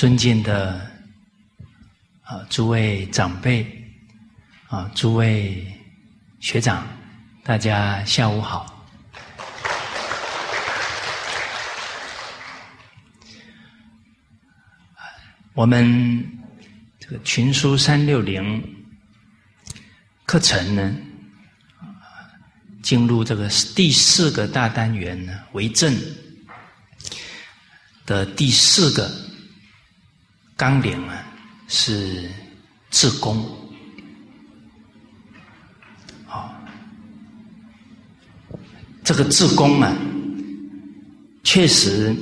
[0.00, 0.80] 尊敬的
[2.22, 3.66] 啊诸位长辈
[4.66, 5.62] 啊诸位
[6.40, 6.88] 学长，
[7.44, 8.82] 大家下午好。
[15.52, 16.26] 我们
[16.98, 18.64] 这个群书三六零
[20.24, 20.96] 课程呢，
[22.82, 25.94] 进入这个第四个大单元呢，为正
[28.06, 29.06] 的第四个
[30.60, 31.24] 纲领啊，
[31.68, 32.28] 是
[32.90, 33.42] 自宫。
[36.26, 36.54] 好，
[39.02, 39.96] 这个自宫啊，
[41.42, 42.14] 确实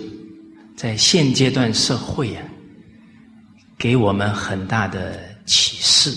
[0.77, 2.45] 在现阶段社会啊。
[3.77, 6.13] 给我们很大的启示。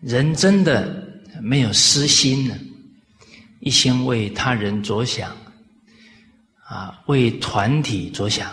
[0.00, 1.04] 人真的
[1.40, 2.56] 没有私心呢，
[3.58, 5.36] 一心为他人着想，
[6.64, 8.52] 啊，为团体着想，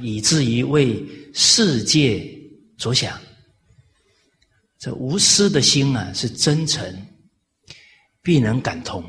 [0.00, 1.04] 以至于为
[1.34, 2.24] 世界
[2.78, 3.20] 着想。
[4.78, 7.06] 这无私的心啊，是真诚，
[8.22, 9.04] 必能感通。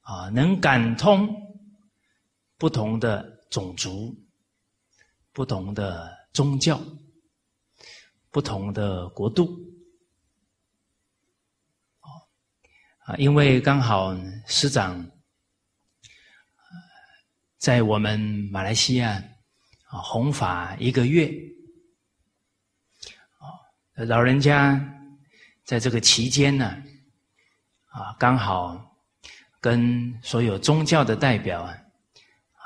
[0.00, 1.28] 啊，能感通
[2.56, 3.32] 不同的。
[3.50, 4.12] 种族、
[5.32, 6.82] 不同的宗教、
[8.32, 9.56] 不同的国度，
[12.98, 14.12] 啊，因为刚好
[14.48, 15.08] 师长
[17.64, 18.20] 在我们
[18.52, 19.12] 马来西亚
[19.86, 21.26] 啊弘法一个月，
[23.38, 24.78] 啊，老人家
[25.64, 26.76] 在这个期间呢，
[27.86, 28.94] 啊，刚好
[29.62, 31.74] 跟所有宗教的代表啊。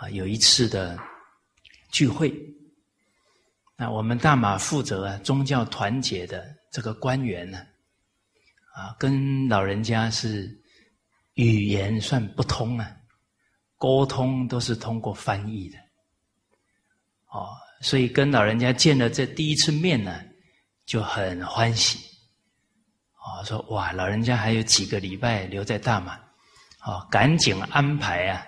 [0.01, 0.99] 啊，有一次的
[1.93, 2.35] 聚会，
[3.77, 7.65] 那我们大马负责宗教团结的这个官员呢，
[8.75, 10.53] 啊，跟老人家是
[11.35, 12.97] 语言算不通啊，
[13.79, 15.79] 沟通都是通过翻译的，
[17.29, 17.49] 哦，
[17.81, 20.21] 所以跟老人家见了这第一次面呢，
[20.85, 21.99] 就很欢喜，
[23.15, 26.17] 哦，说哇，老人家还有几个礼拜留在大马，
[26.85, 28.45] 哦，赶紧安排啊。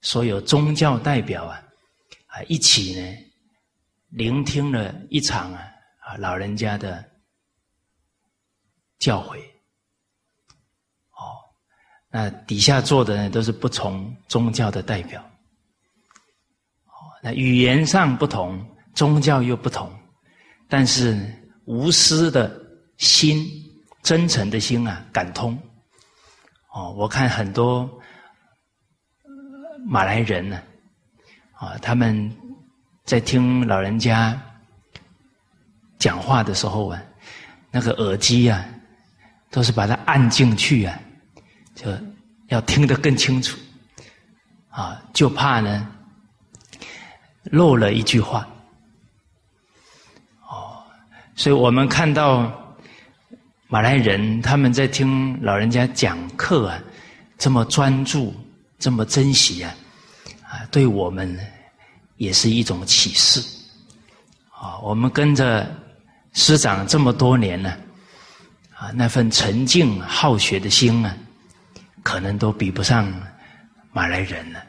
[0.00, 1.62] 所有宗教代表啊，
[2.26, 3.16] 啊一起呢，
[4.08, 5.62] 聆听了一场啊
[6.00, 7.04] 啊老人家的
[8.98, 9.51] 教诲。
[12.12, 15.20] 那底下坐的呢都是不同宗教的代表。
[16.84, 18.64] 哦，那语言上不同，
[18.94, 19.90] 宗教又不同，
[20.68, 21.18] 但是
[21.64, 22.54] 无私的
[22.98, 23.44] 心、
[24.02, 25.58] 真诚的心啊，感通。
[26.72, 27.90] 哦，我看很多。
[29.84, 30.62] 马来人呢，
[31.54, 32.32] 啊，他们
[33.04, 34.40] 在听老人家
[35.98, 37.02] 讲话的时候啊，
[37.72, 38.64] 那个耳机啊，
[39.50, 41.00] 都是把它按进去啊，
[41.82, 41.90] 就
[42.48, 43.58] 要听得更清楚，
[44.68, 45.88] 啊，就怕呢
[47.44, 48.46] 漏了一句话，
[50.48, 50.84] 哦，
[51.34, 52.52] 所以我们看到
[53.66, 56.78] 马来人他们在听老人家讲课啊，
[57.38, 58.34] 这么专注。
[58.82, 59.72] 这么珍惜啊，
[60.42, 61.38] 啊，对我们
[62.16, 63.40] 也是一种启示
[64.50, 64.76] 啊。
[64.80, 65.72] 我们跟着
[66.32, 67.70] 师长这么多年了，
[68.76, 71.16] 啊，那份沉静好学的心啊，
[72.02, 73.12] 可能都比不上
[73.92, 74.60] 马来人了。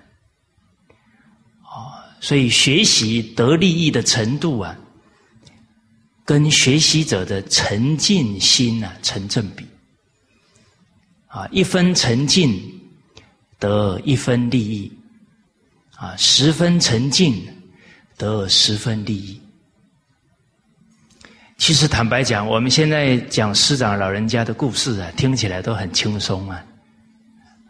[1.63, 4.75] 哦，所以学习得利益的程度啊，
[6.25, 9.67] 跟学习者的沉静心啊成正比。
[11.27, 12.69] 啊，一分沉静。
[13.59, 14.91] 得一分利益，
[15.95, 17.47] 啊，十分沉静，
[18.17, 19.41] 得十分利益。
[21.57, 26.61] 其实坦白讲，我们现在讲师长老人家的故事啊，听起来都很轻松啊，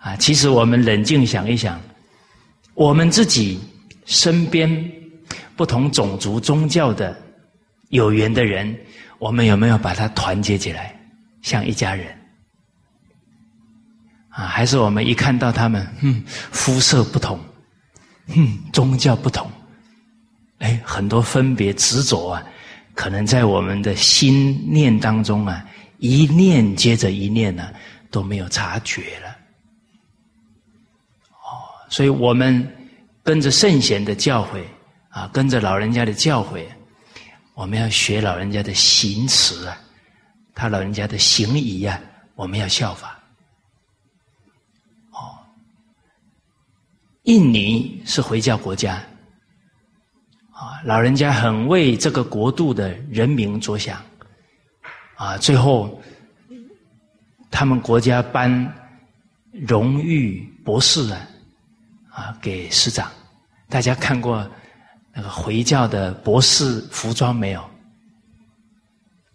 [0.04, 1.80] 啊，其实我们冷静想一想，
[2.74, 3.58] 我们自己
[4.04, 4.92] 身边
[5.56, 7.18] 不同种族宗教的
[7.88, 8.78] 有缘的人，
[9.18, 10.94] 我们有没有把他团结起来，
[11.42, 12.06] 像一家人？
[14.28, 17.40] 啊，还是我们一看到他们，嗯，肤色不同，
[18.36, 19.50] 嗯，宗教不同，
[20.60, 22.44] 哎，很多分别执着啊，
[22.94, 25.64] 可能在我们的心念当中啊，
[26.00, 27.72] 一念接着一念呢，
[28.12, 29.33] 都没有察觉了。
[31.94, 32.68] 所以我们
[33.22, 34.64] 跟着圣贤的教诲
[35.10, 36.66] 啊，跟着老人家的教诲，
[37.54, 39.78] 我们要学老人家的行持啊，
[40.56, 42.02] 他老人家的行仪啊，
[42.34, 43.20] 我们要效法。
[45.12, 45.38] 哦
[47.26, 48.96] 印尼是回教国家，
[50.50, 54.02] 啊，老人家很为这个国度的人民着想，
[55.14, 56.02] 啊，最后
[57.52, 58.50] 他们国家颁
[59.52, 61.28] 荣誉博士啊，
[62.14, 63.12] 啊给师长。
[63.68, 64.48] 大家看过
[65.12, 67.70] 那个回教的博士服装没有？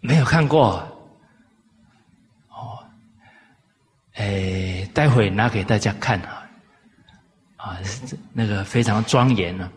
[0.01, 0.79] 没有看过。
[2.51, 2.79] 哦，
[4.15, 6.49] 哎，待会拿给大家看啊，
[7.57, 7.79] 啊，
[8.33, 9.69] 那个非常庄严呢。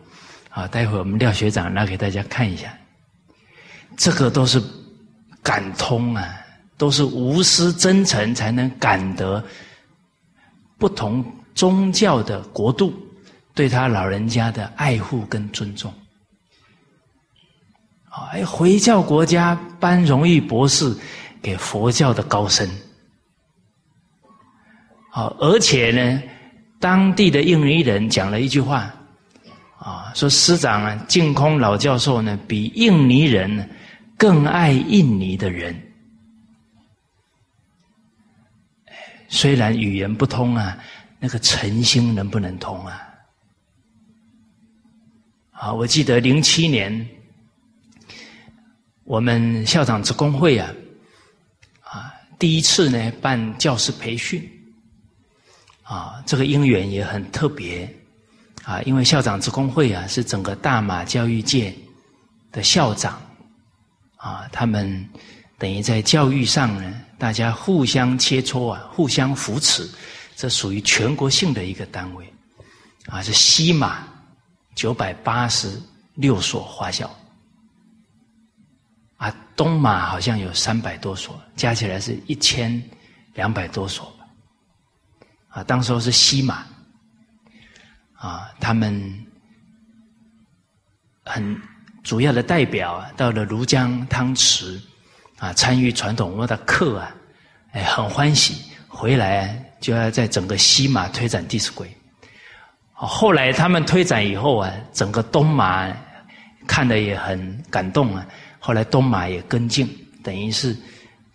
[0.50, 2.72] 啊，待会我们廖学长拿给大家看一下，
[3.96, 4.62] 这个都是
[5.42, 6.28] 感通啊，
[6.76, 9.42] 都是无私真诚才能感得
[10.76, 12.92] 不同宗教的国度
[13.54, 15.92] 对他老人家的爱护跟尊重。
[18.08, 20.94] 啊，哎，回教国家颁荣誉博士
[21.40, 22.68] 给佛教的高僧，
[25.10, 26.22] 好，而且呢，
[26.78, 28.92] 当地的印尼人讲了一句话。
[29.78, 33.68] 啊，说师长啊，净空老教授呢，比印尼人
[34.16, 35.74] 更爱印尼的人。
[39.28, 40.78] 虽然语言不通啊，
[41.24, 43.00] 那个诚心能不能通啊？
[45.52, 47.08] 啊，我记得零七年，
[49.04, 50.68] 我们校长职工会啊，
[51.80, 54.42] 啊，第一次呢办教师培训，
[55.84, 57.88] 啊，这个因缘也很特别。
[58.64, 61.72] 啊，因为校长职工会啊是整个大马教育界
[62.50, 63.22] 的校长，
[64.16, 65.08] 啊，他们
[65.56, 69.88] 等于在教育上呢，大家互相切磋啊，互相扶持，
[70.36, 72.32] 这属于全国性的一个单位，
[73.06, 74.06] 啊，是西马
[74.74, 75.80] 九百八十
[76.14, 77.10] 六所华校，
[79.16, 82.82] 啊，东马好像有三百多所，加起来是一千
[83.34, 84.12] 两百多所，
[85.48, 86.66] 啊，当时候是西马。
[88.14, 89.26] 啊，他们
[91.24, 91.60] 很
[92.04, 94.80] 主要的代表啊，到了庐江汤池
[95.38, 97.12] 啊，参与传统文化的课啊，
[97.72, 101.86] 哎，很欢喜，回来就要在整个西马推展《弟子规》。
[102.94, 105.94] 后来他们推展以后啊，整个东马
[106.66, 108.24] 看的也很感动啊。
[108.60, 109.88] 后来东马也跟进，
[110.22, 110.74] 等于是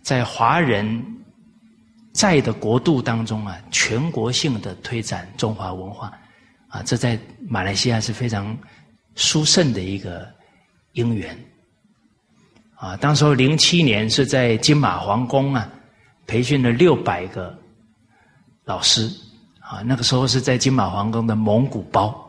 [0.02, 1.04] 在华人
[2.12, 6.10] 在的国度当中啊，全国性的推展中华文化。
[6.68, 7.18] 啊，这在
[7.48, 8.56] 马来西亚是非常
[9.14, 10.26] 殊胜的一个
[10.92, 11.38] 因缘。
[12.76, 15.68] 啊，当时候零七年是在金马皇宫啊，
[16.26, 17.57] 培训了六百个
[18.68, 19.10] 老师。
[19.60, 22.24] 啊，那个时候是在金马皇宫的蒙古包。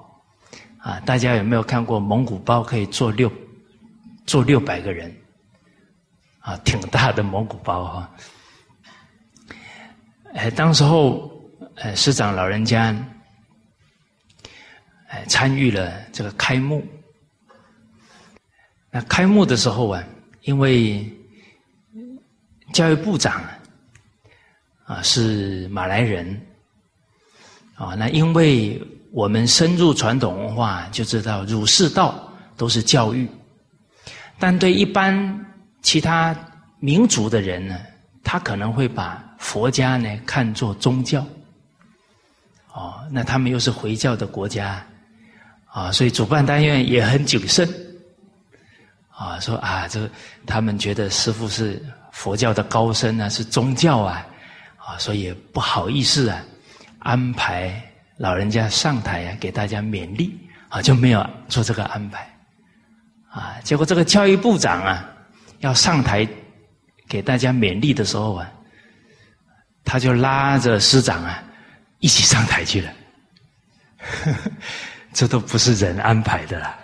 [0.78, 3.32] 啊，大家有没有看过蒙古包可以坐六
[4.26, 5.14] 坐六百个人？
[6.40, 8.12] 啊，挺大的蒙古包哈。
[10.34, 11.30] 哎，当时候，
[11.76, 12.96] 哎，师长老人家。
[15.08, 16.86] 哎，参与了这个开幕。
[18.92, 20.04] 那开幕的时候啊，
[20.44, 21.10] 因为
[22.74, 23.42] 教育部长
[24.90, 26.26] 啊是马来人
[27.76, 28.82] 啊，那因为
[29.12, 32.28] 我们深入传统文化，就知道儒释道
[32.58, 33.30] 都是教育，
[34.40, 35.14] 但对一般
[35.84, 36.36] 其他
[36.80, 37.80] 民族的人呢，
[38.24, 41.24] 他可能会把佛家呢看作宗教。
[42.74, 44.84] 哦，那他们又是回教的国家。
[45.72, 47.70] 啊，所以主办单元也很谨慎，
[49.12, 50.10] 啊，说啊，这
[50.48, 51.80] 他们觉得师傅是
[52.12, 54.26] 佛教的高僧啊，是宗教啊，
[54.90, 56.42] 啊，所以不好意思啊，
[56.98, 57.80] 安排
[58.18, 60.36] 老人家上台啊，给大家勉励
[60.68, 62.28] 啊，就没有做这个安排，
[63.30, 65.08] 啊，结果这个教育部长啊，
[65.60, 66.28] 要上台
[67.08, 68.52] 给大家勉励的时候啊，
[69.86, 71.44] 他就拉着师长啊，
[72.00, 72.92] 一起上台去了。
[75.14, 76.80] 这都不是人安排的啦，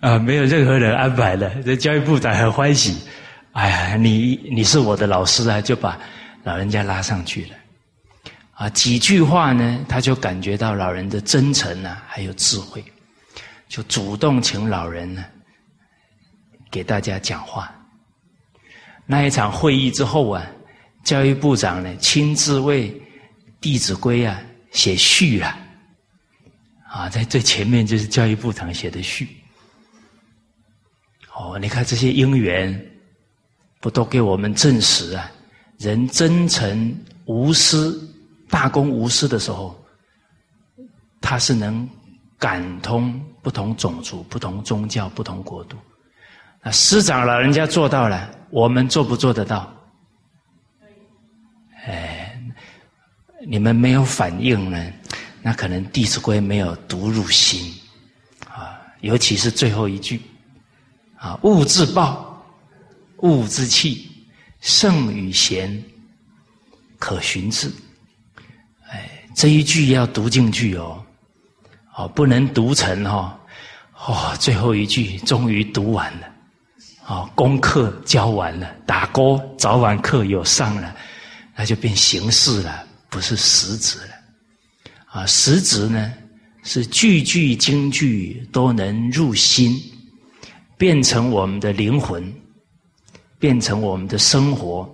[0.00, 1.48] 啊，没有任何人安排的。
[1.62, 2.98] 这教育部长很欢喜，
[3.52, 5.98] 哎呀，你你是我的老师啊，就把
[6.48, 7.54] 老人家拉上去了。
[8.52, 12.82] 啊，几句话呢，他就感觉到老人的真诚啊，还有智慧，
[13.68, 15.22] 就主动请老人呢
[16.70, 17.70] 给大家讲话。
[19.04, 20.46] 那一场会议之后啊，
[21.04, 22.90] 教育部长呢亲自为
[23.60, 24.40] 《弟子规》啊
[24.70, 25.58] 写序啊。
[26.88, 29.28] 啊，在最前面就是教育部长写的序。
[31.34, 32.90] 哦，你看这些因缘，
[33.80, 35.30] 不都给我们证实啊？
[35.78, 37.98] 人真诚无私、
[38.48, 39.78] 大公无私的时候，
[41.20, 41.88] 他是能
[42.38, 45.76] 感通不同种族、不同宗教、不同国度。
[46.62, 49.72] 那师长老人家做到了，我们做不做得到？
[51.86, 52.38] 哎，
[53.46, 54.92] 你们没有反应呢？
[55.40, 57.72] 那可能《弟子规》没有读入心，
[58.48, 60.20] 啊，尤其是最后一句，
[61.16, 62.44] 啊，物自暴，
[63.18, 64.07] 物自弃，
[64.60, 65.82] 圣与贤，
[66.98, 67.70] 可循之。
[68.90, 71.04] 哎，这一句要读进去哦，
[71.94, 73.38] 哦，不能读成哈，
[74.06, 76.26] 哦，最后一句终于读完了，
[77.06, 80.96] 哦，功课教完了，打勾，早晚课有上了，
[81.54, 84.14] 那就变形式了，不是实质了。
[85.06, 86.12] 啊，实质呢
[86.64, 89.74] 是句句京句都能入心，
[90.76, 92.30] 变成我们的灵魂，
[93.38, 94.88] 变成我们的生活，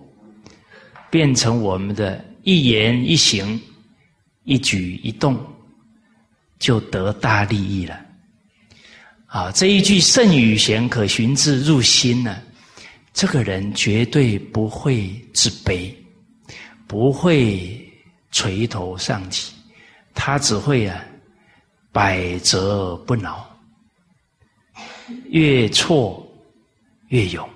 [1.10, 3.60] 变成我们的一言一行、
[4.44, 5.38] 一举一动，
[6.58, 8.00] 就得大利益了。
[9.26, 12.40] 啊，这一句圣语贤可循之入心呢，
[13.12, 15.92] 这个人绝对不会自卑，
[16.86, 17.92] 不会
[18.30, 19.52] 垂头丧气。
[20.14, 21.04] 他只会啊，
[21.90, 23.44] 百折不挠，
[25.30, 26.24] 越挫
[27.08, 27.48] 越勇，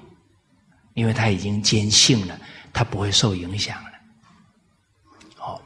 [0.99, 2.37] 因为他已经坚信了，
[2.73, 3.91] 他不会受影响了。
[5.37, 5.63] 好，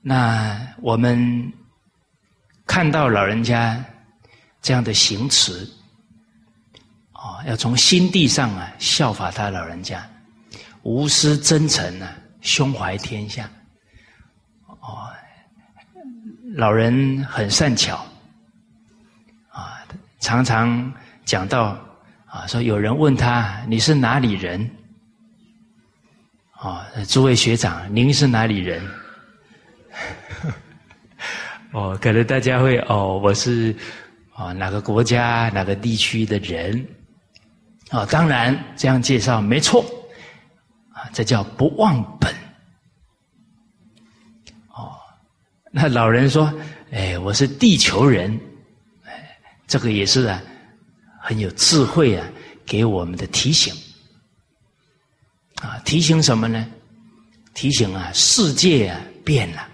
[0.00, 1.52] 那我们
[2.64, 3.84] 看到老人家
[4.62, 5.68] 这样的行持，
[7.10, 10.08] 啊，要从心地上啊效法他老人家，
[10.82, 13.50] 无私真诚啊，胸怀天下。
[14.66, 15.10] 哦
[16.54, 18.06] 老人很善巧，
[19.50, 19.84] 啊，
[20.20, 20.94] 常常
[21.24, 21.76] 讲到
[22.36, 24.70] 啊，说有人问他你是哪里人？
[26.52, 28.86] 啊，诸位学长，您是哪里人？
[31.72, 33.74] 哦，可能大家会哦，我是
[34.34, 36.86] 啊哪个国家哪个地区的人？
[37.88, 39.82] 啊，当然这样介绍没错，
[40.92, 42.30] 啊，这叫不忘本。
[44.74, 44.92] 哦
[45.72, 46.52] 那老人说
[46.92, 48.38] ：“哎，我是地球人，
[49.06, 50.42] 哎，这个也是啊，
[51.26, 52.24] 很有智慧啊，
[52.64, 53.74] 给我们的提醒
[55.56, 56.64] 啊，提醒什么呢？
[57.52, 59.66] 提醒啊，世界啊变了，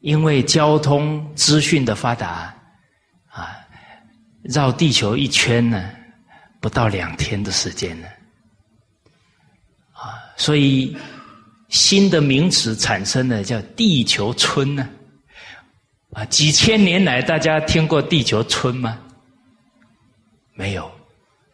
[0.00, 2.54] 因为交通资讯的发达
[3.30, 3.56] 啊，
[4.42, 5.90] 绕地球一圈呢，
[6.60, 8.06] 不到两天的时间呢，
[9.92, 10.94] 啊，所以。”
[11.68, 14.88] 新的名词产生了，叫地球村呢？
[16.12, 18.96] 啊，几千年来，大家听过地球村吗？
[20.56, 20.90] 没有，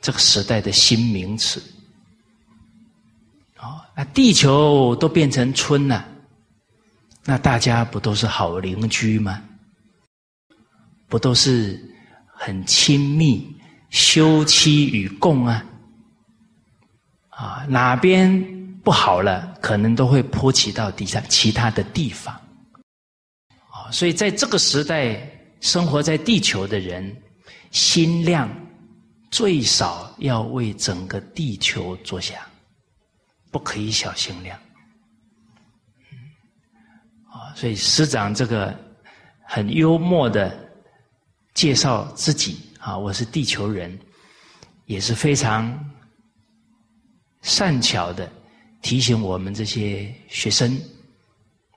[0.01, 1.63] 这个时代的新名词。
[3.59, 6.09] 哦，那地球都变成村了，
[7.25, 9.43] 那大家不都是好邻居吗？
[11.09, 11.79] 不都是
[12.35, 13.55] 很亲密、
[13.91, 15.65] 休戚与共啊？
[17.29, 18.61] 啊，哪边？
[18.85, 22.35] 不好了，可能都会波及到地上其他的地方，
[23.71, 25.21] 啊，所以在这个时代
[25.61, 27.17] 生活在地球的人，
[27.71, 28.51] 心量
[29.33, 32.39] 最少要为整个地球着想，
[33.51, 34.59] 不可以小心量，
[37.31, 38.79] 啊，所以师长这个
[39.47, 40.55] 很幽默的
[41.55, 43.99] 介绍自己啊，我是地球人，
[44.85, 45.91] 也是非常
[47.41, 48.31] 善巧的。
[48.83, 50.77] 提醒我们这些学生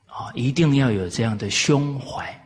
[0.07, 2.37] 啊，一定要有这样的胸怀，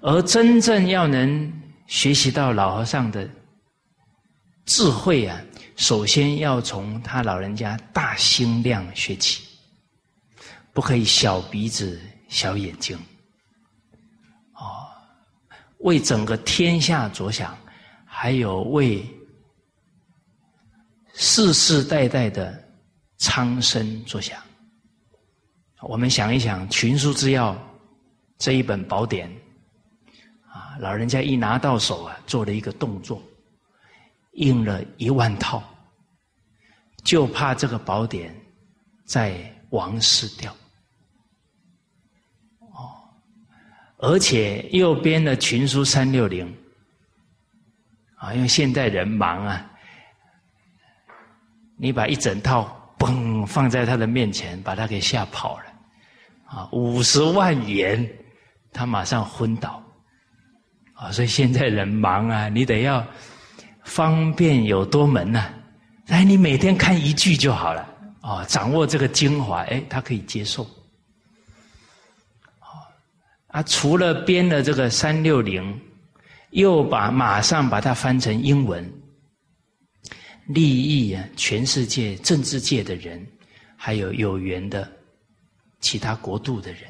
[0.00, 1.52] 而真正要能
[1.88, 3.28] 学习到老和尚的
[4.70, 5.36] 智慧啊，
[5.74, 9.42] 首先要从他老人家大心量学起，
[10.72, 12.96] 不可以小鼻子小眼睛，
[14.54, 14.86] 哦，
[15.78, 17.58] 为整个天下着想，
[18.04, 19.04] 还有为
[21.14, 22.56] 世世代代的。
[23.22, 24.40] 苍生作想，
[25.82, 27.52] 我们想一想《群书之要》
[28.38, 29.30] 这一本宝典，
[30.46, 33.22] 啊，老人家一拿到手啊，做了一个动作，
[34.32, 35.62] 印了一万套，
[37.04, 38.34] 就怕这个宝典
[39.04, 39.34] 在
[39.70, 40.50] 亡失掉。
[42.60, 42.90] 哦，
[43.98, 46.46] 而且右边的《群书三六零》，
[48.16, 49.70] 啊，因为现代人忙啊，
[51.76, 52.76] 你把一整套。
[53.00, 53.46] 嘣！
[53.46, 55.64] 放在他的面前，把他给吓跑了。
[56.44, 58.06] 啊，五十万元，
[58.74, 59.82] 他马上昏倒。
[60.92, 63.02] 啊，所以现在人忙啊，你得要
[63.84, 65.52] 方便有多门呐。
[66.08, 67.86] 哎，你每天看一句就好了。
[68.20, 70.68] 啊，掌握这个精华，哎，他可以接受。
[73.46, 75.80] 啊，除了编了这个三六零，
[76.50, 78.88] 又把马上把它翻成英文。
[80.46, 83.24] 利益啊，全世界政治界的人，
[83.76, 84.90] 还有有缘的
[85.80, 86.82] 其他国度的人，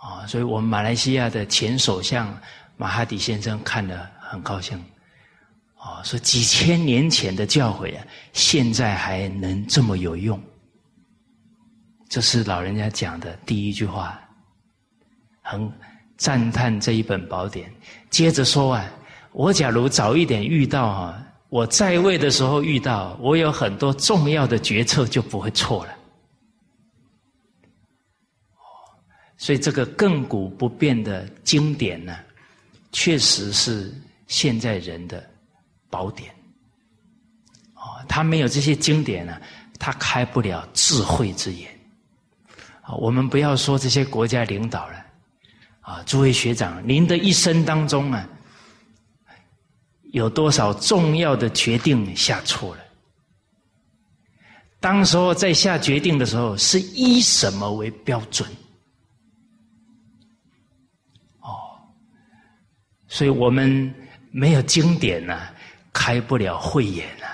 [0.00, 2.36] 啊，所以我们马来西亚的前首相
[2.76, 4.84] 马哈迪先生看了很高兴，
[5.78, 10.40] 哦，说几千年前的教诲啊，现在还能这么有用，
[12.08, 14.20] 这是老人家讲的第一句话，
[15.40, 15.72] 很
[16.16, 17.72] 赞叹这一本宝典。
[18.10, 18.90] 接着说啊，
[19.32, 25.94] 我假如早一点遇到啊，我在位的时候遇到，我有很多重要的决策就不会错了。
[29.36, 32.18] 所以这个亘古不变的经典呢，
[32.90, 33.94] 确实是
[34.26, 35.24] 现在人的
[35.88, 36.34] 宝典。
[37.74, 39.40] 哦，他没有这些经典呢，
[39.78, 41.70] 他开不了智慧之眼。
[42.82, 45.06] 啊，我们不要说这些国家领导了，
[45.80, 48.28] 啊，诸位学长，您的一生当中啊，
[50.12, 52.82] 有多少重要的决定下错了？
[54.80, 58.48] 当时候在下决定的时候，是以什么为标准？
[61.40, 61.50] 哦
[63.06, 63.92] 所以我们
[64.30, 65.48] 没有经典呢，
[65.92, 67.26] 开不了慧眼呐。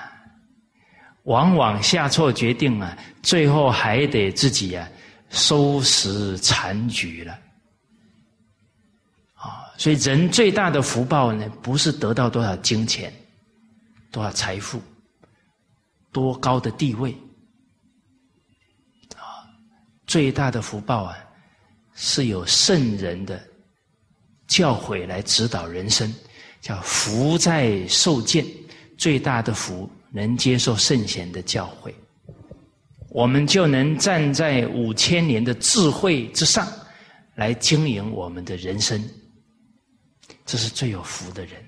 [1.23, 4.87] 往往下错决定啊，最后还得自己啊
[5.29, 7.33] 收拾残局了。
[9.33, 13.11] 啊，所以人最大的福报呢，不是得到多少金钱、
[14.11, 14.81] 多少财富、
[16.11, 17.11] 多高的地位，
[19.15, 19.49] 啊，
[20.05, 21.17] 最大的福报啊，
[21.93, 23.41] 是有圣人的。
[24.47, 26.07] 教诲来指导人生，
[26.65, 28.43] 叫福在受见。
[28.97, 31.93] 最大的福，能接受圣贤的教诲，
[33.09, 36.65] 我们就能站在五千年的智慧之上，
[37.35, 39.03] 来经营我们的人生。
[40.45, 41.61] 这是最有福的人。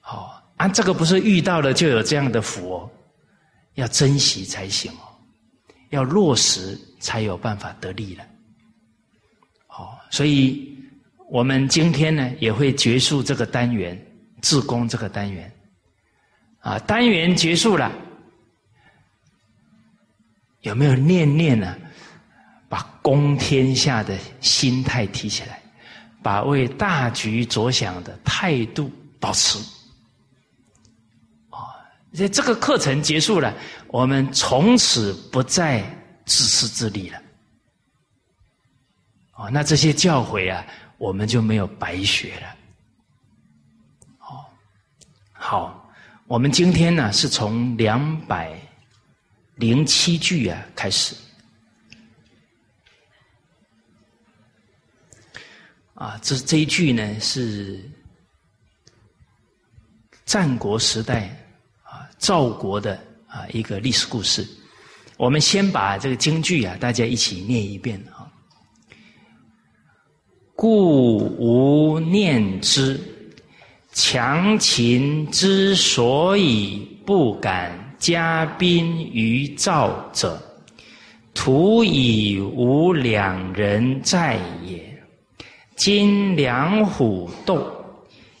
[0.00, 2.90] 好，啊，这个不是遇到了就有这样的福哦，
[3.74, 5.04] 要珍惜才行哦，
[5.90, 8.24] 要落实才有办法得利了。
[9.66, 10.77] 好所以，
[11.30, 14.00] 我们今天呢也会结束这个单元，
[14.40, 15.52] 自宫这个单元，
[16.60, 17.92] 啊，单元结束了，
[20.62, 21.76] 有没有念念呢？
[22.70, 25.58] 把公天下的心态提起来，
[26.22, 29.58] 把为大局着想的态度保持。
[31.48, 31.72] 啊，
[32.12, 33.54] 这这个课程结束了，
[33.86, 35.82] 我们从此不再
[36.26, 37.18] 自私自利了。
[39.32, 40.62] 哦，那这些教诲啊，
[40.98, 42.56] 我们就没有白学了。
[44.18, 44.44] 哦，
[45.32, 45.90] 好，
[46.26, 48.60] 我们今天呢是从两百
[49.54, 51.14] 零七句啊开始。
[55.94, 57.80] 啊，这这一句呢是
[60.24, 61.28] 战国时代
[61.82, 62.94] 啊赵国的
[63.26, 64.46] 啊一个历史故事。
[65.16, 68.17] 我们先把这个京剧啊，大家一起念一遍啊。
[70.60, 72.98] 故无念之，
[73.92, 80.36] 强秦之所以不敢加兵于赵者，
[81.32, 84.84] 徒以无两人在也。
[85.76, 87.64] 今两虎斗，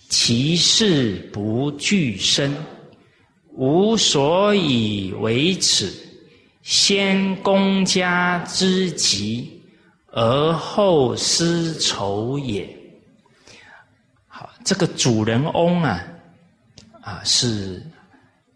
[0.08, 2.52] 其势不俱生，
[3.54, 5.94] 吾所以为此，
[6.64, 9.57] 先公家之急。
[10.10, 12.68] 而后失仇也。
[14.26, 16.06] 好，这个主人翁啊，
[17.00, 17.84] 啊是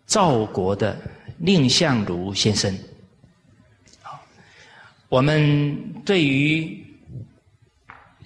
[0.07, 0.97] 赵国的
[1.39, 2.77] 蔺相如先生。
[4.01, 4.21] 好，
[5.09, 6.85] 我们对于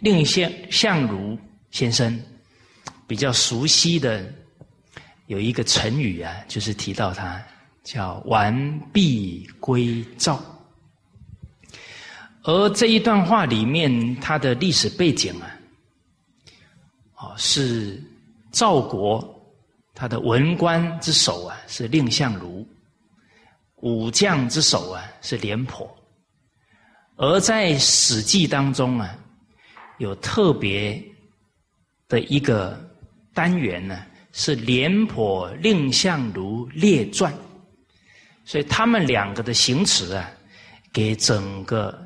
[0.00, 1.38] 蔺相相如
[1.70, 2.20] 先生
[3.06, 4.24] 比较熟悉的
[5.26, 7.42] 有一个成语啊，就是提到他
[7.82, 10.40] 叫“完璧归赵”。
[12.48, 15.50] 而这一段话里面，它的历史背景啊，
[17.16, 18.00] 哦，是
[18.52, 19.20] 赵国
[19.92, 22.64] 他的文官之首啊是蔺相如，
[23.82, 25.92] 武将之首啊是廉颇，
[27.16, 29.18] 而在《史记》当中啊，
[29.98, 31.02] 有特别
[32.06, 32.78] 的一个
[33.35, 37.35] 单元呢，是廉颇蔺相如列传，
[38.44, 40.30] 所以他们两个的行词啊，
[40.92, 42.06] 给整个。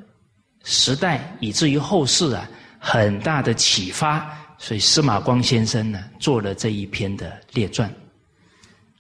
[0.65, 7.93] 时代以至于后世啊，很大的启发，所以司马光先生呢做了这一篇的列传。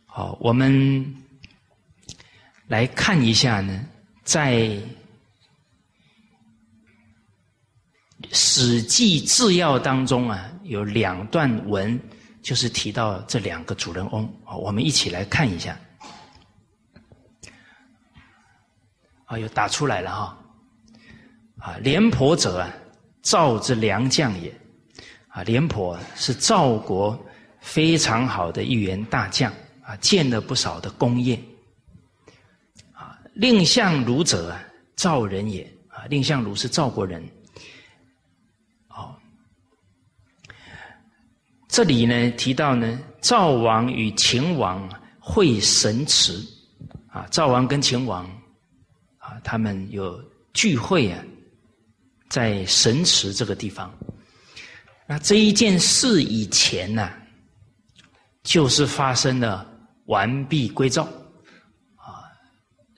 [0.06, 1.14] 好，我们
[2.66, 3.84] 来看一下呢，
[4.24, 4.54] 在
[8.32, 12.00] 《史记制要》当中啊，有两段文，
[12.42, 14.28] 就是提到这两个主人翁。
[14.44, 15.78] 好，我们一起来看一下。
[19.26, 20.36] 啊，又打出来了哈。
[21.60, 22.70] 啊，廉颇者啊，
[23.22, 24.52] 赵之良将也。
[25.28, 27.18] 啊，廉颇是赵国
[27.60, 31.38] 非常好的一员大将啊，建了不少的功业。
[32.92, 34.64] 啊，蔺相如者啊，
[34.96, 35.62] 赵人也。
[35.88, 37.22] 啊，蔺相如是赵国人。
[38.88, 39.14] 哦，
[41.68, 46.42] 这里呢提到呢，赵王与秦王会神池，
[47.08, 48.24] 啊，赵王跟秦王
[49.18, 50.18] 啊，他们有
[50.54, 51.22] 聚会啊。
[52.30, 53.92] 在神池这个地方。
[55.06, 57.10] 那这一件事以前呢，
[58.44, 59.66] 就是发生了
[60.06, 62.06] 完璧归赵，啊，《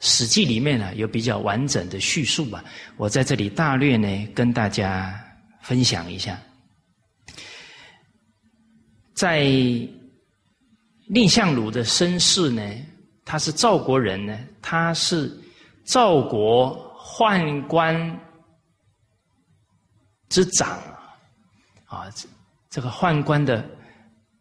[0.00, 2.62] 史记》里面呢有比较完整的叙述吧，
[2.98, 5.18] 我在这里大略呢跟大家
[5.62, 6.38] 分享一下。
[9.14, 9.44] 在
[11.06, 12.62] 蔺相如的身世呢，
[13.24, 15.32] 他是赵国人呢，他是
[15.84, 18.20] 赵国宦官
[20.32, 20.78] 之长
[21.84, 22.26] 啊，这
[22.70, 23.62] 这个宦官的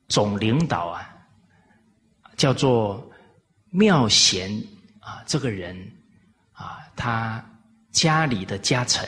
[0.07, 1.13] 总领导啊，
[2.37, 3.05] 叫做
[3.71, 4.49] 妙贤
[5.01, 5.75] 啊，这个人
[6.53, 7.43] 啊，他
[7.91, 9.05] 家里的家臣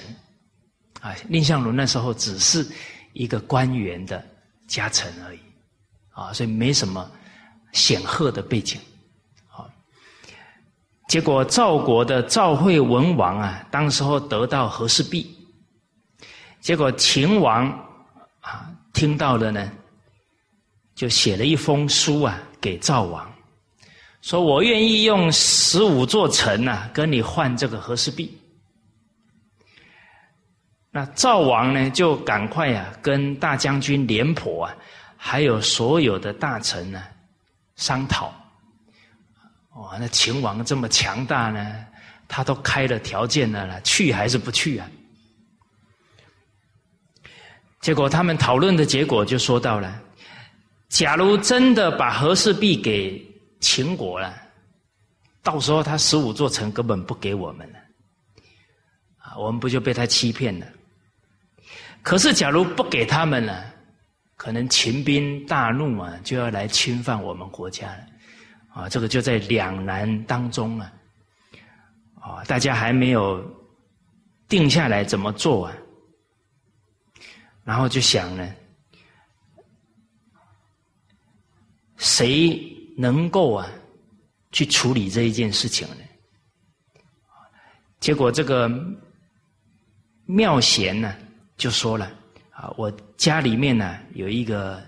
[0.99, 2.67] 啊，蔺相如那时候只是
[3.13, 4.21] 一个官员的
[4.67, 5.39] 家臣而已。
[6.11, 7.09] 啊，所以没什么
[7.71, 8.79] 显赫的背景，
[9.49, 9.65] 啊，
[11.07, 15.35] 结果赵国的赵惠文王啊，当时候得到和氏璧，
[16.63, 17.67] 结果秦王
[18.39, 19.69] 啊听到了呢，
[20.95, 23.29] 就写了一封书啊给赵王，
[24.21, 28.33] 说我愿意用十五座城啊跟你换这个和氏璧。
[30.89, 34.73] 那赵王呢就赶快啊跟大将军廉颇啊。
[35.17, 37.03] 还有所有的大臣呢，
[37.75, 38.33] 商讨。
[39.75, 41.85] 哇，那秦王这么强大呢，
[42.27, 44.87] 他都开了条件了了，去还是不去啊？
[47.83, 50.01] 结果他们讨论的结果就说到了：，
[50.87, 53.21] 假如真的把和氏璧给
[53.59, 54.33] 秦国了，
[55.41, 57.79] 到时候他十五座城根本不给我们了，
[59.17, 60.65] 啊，我们不就被他欺骗了？
[62.01, 63.65] 可是假如不给他们了？
[64.37, 67.99] 可能秦兵大怒啊，就要来侵犯我们国家了，
[68.73, 70.93] 啊，这个就在两难当中啊，
[72.21, 73.43] 啊，大家还没有
[74.47, 75.75] 定下来怎么做啊，
[77.63, 78.53] 然后就想呢，
[81.97, 82.59] 谁
[82.97, 83.69] 能够啊
[84.51, 86.03] 去处理这一件事情呢？
[87.99, 88.69] 结果这个
[90.25, 91.15] 妙贤呢
[91.57, 92.11] 就说了。
[92.51, 94.79] 啊，我家里面呢有一个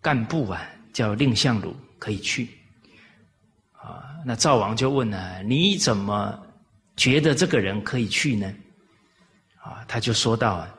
[0.00, 2.48] 干部啊，叫蔺相如，可以去。
[3.72, 6.40] 啊，那赵王就问了：你怎么
[6.96, 8.54] 觉得这个人可以去呢？
[9.60, 10.72] 啊，他就说到啊，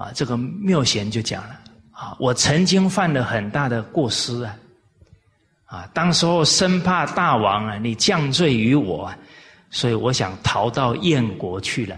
[0.00, 1.60] 啊，这个妙贤就讲了：
[1.90, 4.56] 啊，我曾经犯了很大的过失啊，
[5.66, 9.18] 啊，当时候生怕大王啊你降罪于我，啊，
[9.68, 11.94] 所以我想逃到燕国去了。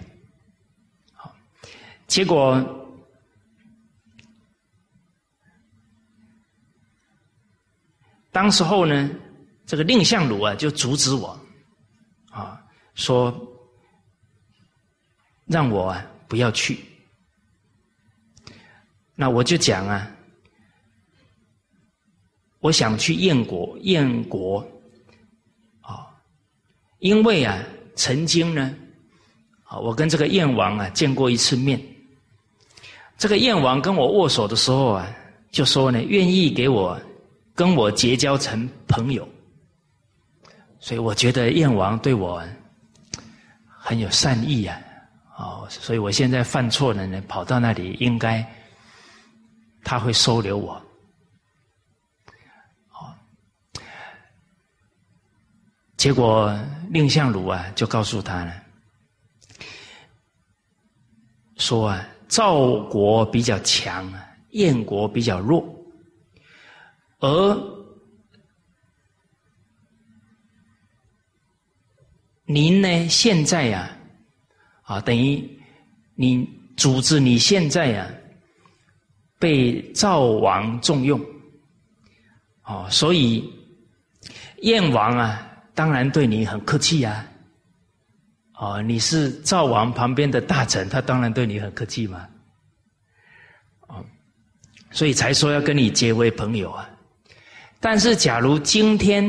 [1.14, 1.32] 好
[2.08, 2.60] 结果，
[8.32, 9.10] 当时候呢，
[9.64, 11.38] 这个蔺相如啊，就阻止我，
[12.32, 12.60] 啊，
[12.96, 13.32] 说
[15.46, 16.84] 让我啊不要去。
[19.14, 20.10] 那我就讲啊，
[22.60, 24.66] 我想去燕国，燕国，
[25.80, 26.06] 啊，
[26.98, 27.62] 因为啊，
[27.94, 28.74] 曾经呢，
[29.64, 31.80] 啊，我跟这个燕王啊见过一次面。
[33.18, 35.08] 这个燕王跟我握手的时候啊，
[35.50, 37.00] 就说呢，愿意给我
[37.54, 39.28] 跟我结交成朋友，
[40.80, 42.42] 所以我觉得燕王对我
[43.66, 44.80] 很有善意啊，
[45.36, 48.44] 哦，所以我现在犯错了呢，跑到那里应该
[49.84, 50.74] 他会收留我，
[52.90, 53.14] 哦，
[55.96, 56.58] 结果
[56.90, 58.62] 蔺相如啊就告诉他了，
[61.56, 62.08] 说啊。
[62.28, 64.10] 赵国比较强，
[64.52, 65.62] 燕国比较弱，
[67.18, 67.54] 而
[72.46, 73.06] 您呢？
[73.06, 73.94] 现在呀，
[74.84, 75.46] 啊，等于
[76.14, 78.10] 你组织你现在呀，
[79.42, 81.20] 被赵王重用，
[82.62, 83.52] 哦，所以
[84.58, 87.26] 燕王啊，当然对你很客气啊。
[88.54, 92.24] 哦，你是赵王旁边的大臣，他当然对你很客气嘛。
[93.88, 94.04] 哦，
[94.92, 96.88] 所以才说要跟你结为朋友啊。
[97.80, 99.24] 但是，假如今天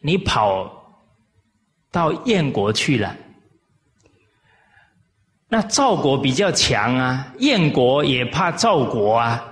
[0.00, 0.68] 你跑
[1.92, 3.16] 到燕国去了，
[5.48, 9.44] 那赵国比较强啊，燕国也怕赵国啊。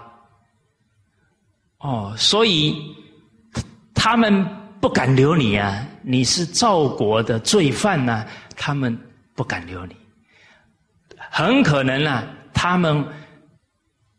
[1.79, 2.77] 哦，所以
[3.95, 4.45] 他们
[4.81, 8.27] 不敢留你啊，你是赵国的罪犯呐。
[8.59, 8.99] 他们
[9.35, 9.95] 不敢留你，
[11.31, 13.07] 很可能啊，他们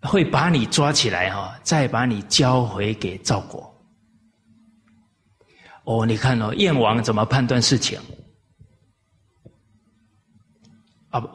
[0.01, 3.75] 会把你抓起来哈，再把你交回给赵国。
[5.85, 7.99] 哦，你看哦，燕王怎么判断事情？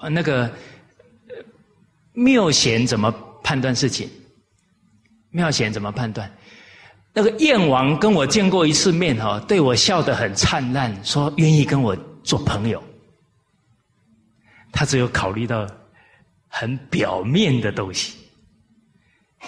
[0.01, 0.53] 啊，那个
[2.12, 3.11] 妙贤怎么
[3.42, 4.09] 判断事情？
[5.31, 6.31] 妙贤怎么判断？
[7.14, 12.83] 那个燕王跟我见过一次面哈，对我笑得很灿烂，说愿意跟我做朋友。
[14.73, 15.66] 他只有考虑到
[16.49, 18.16] 很表面的东西，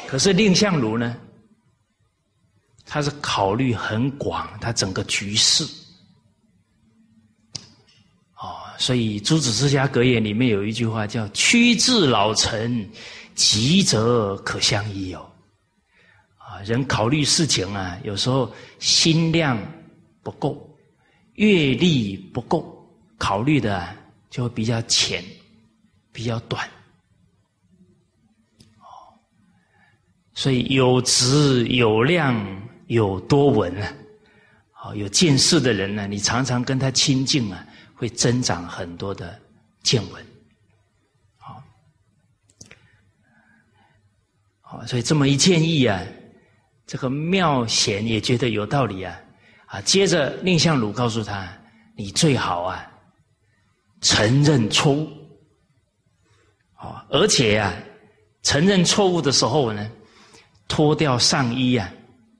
[0.07, 1.17] 可是蔺相如呢？
[2.85, 5.65] 他是考虑很广，他整个局势。
[8.37, 12.87] 哦，所以《诸子之家格言》里面有一句话叫“趋至老成，
[13.35, 15.27] 急则可相依”哦。
[16.37, 19.59] 啊，人考虑事情啊，有时候心量
[20.23, 20.69] 不够，
[21.37, 23.89] 阅历不够，考虑的
[24.29, 25.25] 就会比较浅，
[26.13, 26.69] 比较短。
[28.81, 29.17] 哦，
[30.35, 32.39] 所以有质有量
[32.89, 33.95] 有多闻啊，
[34.73, 39.41] 好有见识的人呢，你常常跟他亲近啊，会增长很多的
[39.83, 40.27] 见闻。
[41.39, 41.63] 好，
[44.61, 46.01] 好，所以这么一建议啊。
[46.87, 49.19] 这个妙贤也觉得有道理啊，
[49.65, 51.49] 啊，接着蔺相如告诉他
[51.97, 52.87] ：“你最好啊，
[54.03, 55.09] 承认错误，
[56.75, 57.75] 好，而且呀，
[58.43, 59.91] 承认错误的时候呢，
[60.69, 61.91] 脱掉上衣啊，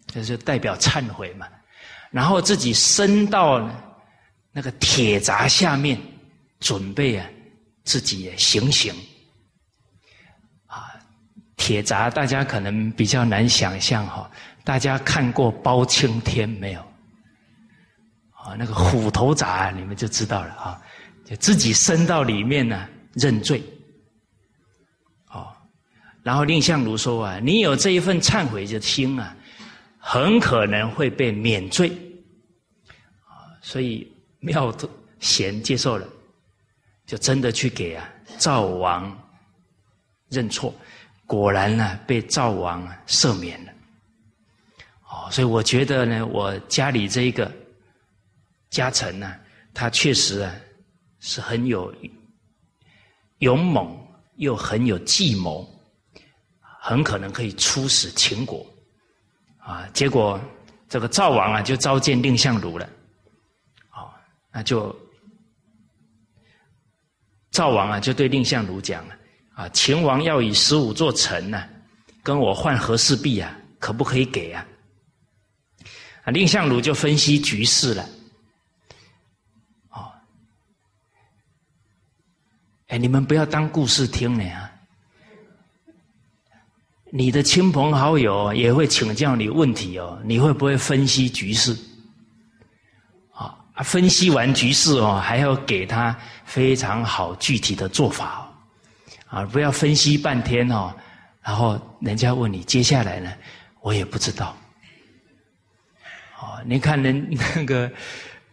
[0.09, 1.49] 就是代表忏悔嘛，
[2.11, 3.67] 然后自己伸到
[4.55, 6.01] 那个铁闸下面，
[6.61, 7.27] 准备啊，
[7.83, 8.95] 自己行刑
[10.67, 10.95] 啊。”
[11.57, 14.31] 铁闸，大家可能比较难想象哈。
[14.63, 16.81] 大家看过《包青天》没有？
[18.31, 20.81] 啊，那个虎头闸，你们就知道了啊。
[21.25, 23.63] 就自己伸到里面呢，认罪。
[25.31, 25.49] 哦，
[26.23, 29.35] 然后蔺相如说啊：“你有这一份忏悔的心啊，
[29.99, 31.91] 很可能会被免罪。”
[33.27, 34.07] 啊，所以
[34.45, 34.75] 妙
[35.21, 36.07] 贤接受了，
[37.07, 38.07] 就真的去给啊
[38.39, 39.17] 赵王
[40.29, 40.75] 认错。
[41.27, 43.73] 果然呢，被赵王赦免了。
[45.09, 47.51] 哦，所以我觉得呢，我家里这一个
[48.69, 49.35] 家臣呢，
[49.73, 50.55] 他确实啊
[51.21, 51.95] 是很有
[53.39, 53.97] 勇猛，
[54.37, 55.67] 又很有计谋，
[56.81, 58.67] 很可能可以出使秦国。
[59.57, 60.39] 啊，结果
[60.89, 62.87] 这个赵王啊就召见蔺相如了。
[64.55, 64.95] 那就
[67.51, 69.17] 赵王啊就对蔺相如讲了。
[69.55, 71.69] 啊，秦王要以十五座城呢，
[72.23, 74.65] 跟我换和氏璧啊，可不可以给啊？
[76.23, 78.09] 啊，蔺相如就分析局势了。
[79.91, 80.11] 哦，
[82.87, 84.71] 哎，你们不要当故事听了啊！
[87.13, 91.77] 你的亲朋好友也会请教你问题哦，你会不会分析局势？
[93.75, 98.49] 啊，分析完局势哦，还要给他非常好具体的做法。
[99.27, 100.95] 啊，不要分析半天哦，
[101.43, 103.33] 然后人家问你接下来呢，
[103.81, 104.57] 我也不知道。
[106.41, 107.91] 哦，你看人那个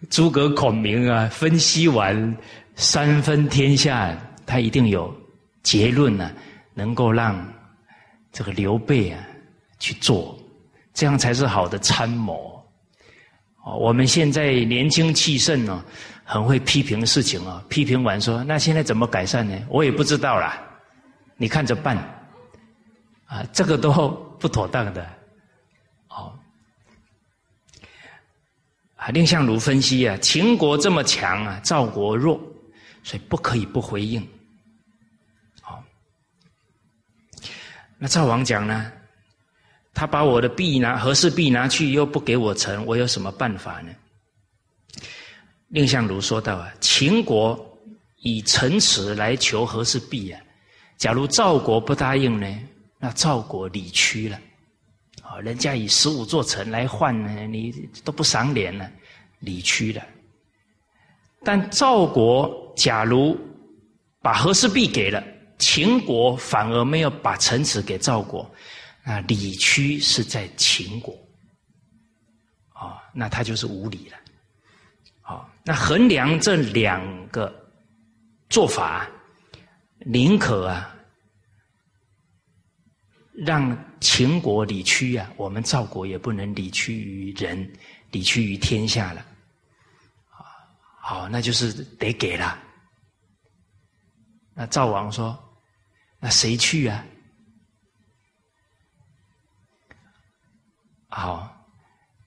[0.10, 2.36] 诸葛孔明啊，分析完
[2.76, 4.12] 三分天下，
[4.44, 5.16] 他一定有
[5.62, 6.32] 结论呢，
[6.74, 7.48] 能够让
[8.32, 9.24] 这个刘备啊
[9.78, 10.36] 去做，
[10.96, 12.51] 这样才是好的参谋。
[13.64, 15.84] 哦，我们现在年轻气盛哦，
[16.24, 19.56] 很会批评事情哦，批评完说那现在怎么改善呢？
[19.70, 20.60] 我也不知道啦。
[21.38, 21.98] 你看着办，
[23.26, 25.08] 啊，这个都不妥当的，
[26.10, 26.34] 哦。
[28.96, 32.40] 啊，蔺相如分析啊，秦国这么强啊，赵国弱，
[33.04, 34.28] 所以不可以不回应。
[35.62, 35.84] 好，
[37.98, 38.92] 那赵王讲呢，
[39.94, 43.90] 他把我的币拿和氏璧拿去，又不给我城，我有什么办法呢？
[45.70, 47.58] 蔺相如说道啊，秦国
[48.20, 50.42] 以城池来求和氏璧啊。
[50.98, 52.48] 假如赵国不答应呢？
[53.00, 54.40] 那赵国理屈了，
[55.24, 57.72] 啊，人家以十五座城来换呢，你
[58.04, 58.90] 都不赏脸了，
[59.40, 60.04] 理屈了。
[61.44, 63.36] 但赵国假如
[64.22, 65.24] 把和氏璧给了
[65.58, 68.48] 秦国，反而没有把城池给赵国，
[69.04, 71.18] 那理屈是在秦国，
[72.74, 74.18] 啊，那他就是无理了。
[75.22, 77.54] 好，那衡量这两个
[78.50, 79.10] 做法。
[80.04, 80.96] 宁可啊，
[83.34, 87.72] 让秦国理屈啊，我们赵国也不能理屈于人，
[88.10, 89.22] 理屈于天下了。
[90.32, 90.42] 啊，
[91.00, 92.58] 好，那就是得给了。
[94.56, 95.38] 那赵王说
[96.20, 97.06] ：“那谁去啊？”
[101.14, 101.68] 好，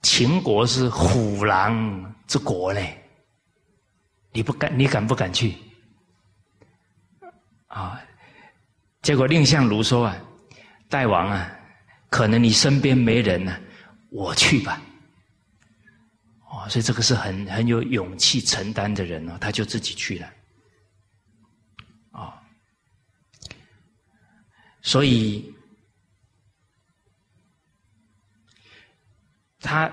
[0.03, 3.03] 秦国是虎狼之国嘞，
[4.31, 5.55] 你不敢，你敢不敢去？
[7.65, 7.99] 啊，
[9.01, 10.15] 结果蔺相如说啊，
[10.87, 11.51] 大王啊，
[12.11, 13.57] 可能你身边没人呢，
[14.11, 14.79] 我去吧。
[16.51, 20.29] 哦，所以这个是很很有勇气承担的人哦，他就自己去了。
[22.11, 22.39] 啊，
[24.83, 25.51] 所以
[29.65, 29.91] 他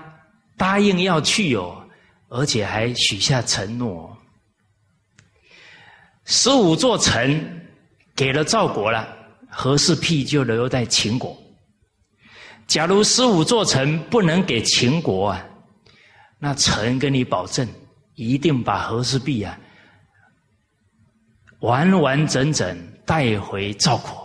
[0.55, 1.83] 答应要去哦，
[2.29, 4.15] 而且还许下承诺，
[6.23, 7.59] 十五座城。
[8.15, 9.07] 给了赵国了，
[9.49, 11.35] 和氏璧就留在秦国。
[12.67, 15.43] 假如十五座城不能给秦国啊，
[16.37, 17.67] 那臣跟你保证，
[18.13, 19.59] 一定把和氏璧啊
[21.61, 24.22] 完完整整带回赵国。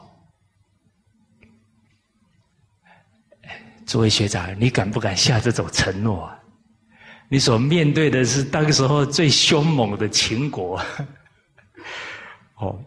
[3.88, 6.38] 诸位学长，你敢不敢下这种承诺啊？
[7.30, 10.78] 你所面对的是当时候最凶猛的秦国。
[12.60, 12.78] 哦。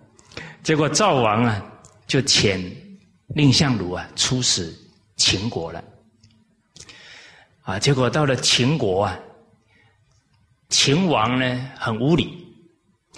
[0.61, 1.59] 结果赵王啊，
[2.05, 2.61] 就遣
[3.35, 4.71] 蔺相如啊出使
[5.15, 5.83] 秦国了。
[7.63, 9.19] 啊，结果到了秦国啊，
[10.69, 12.45] 秦王呢很无礼，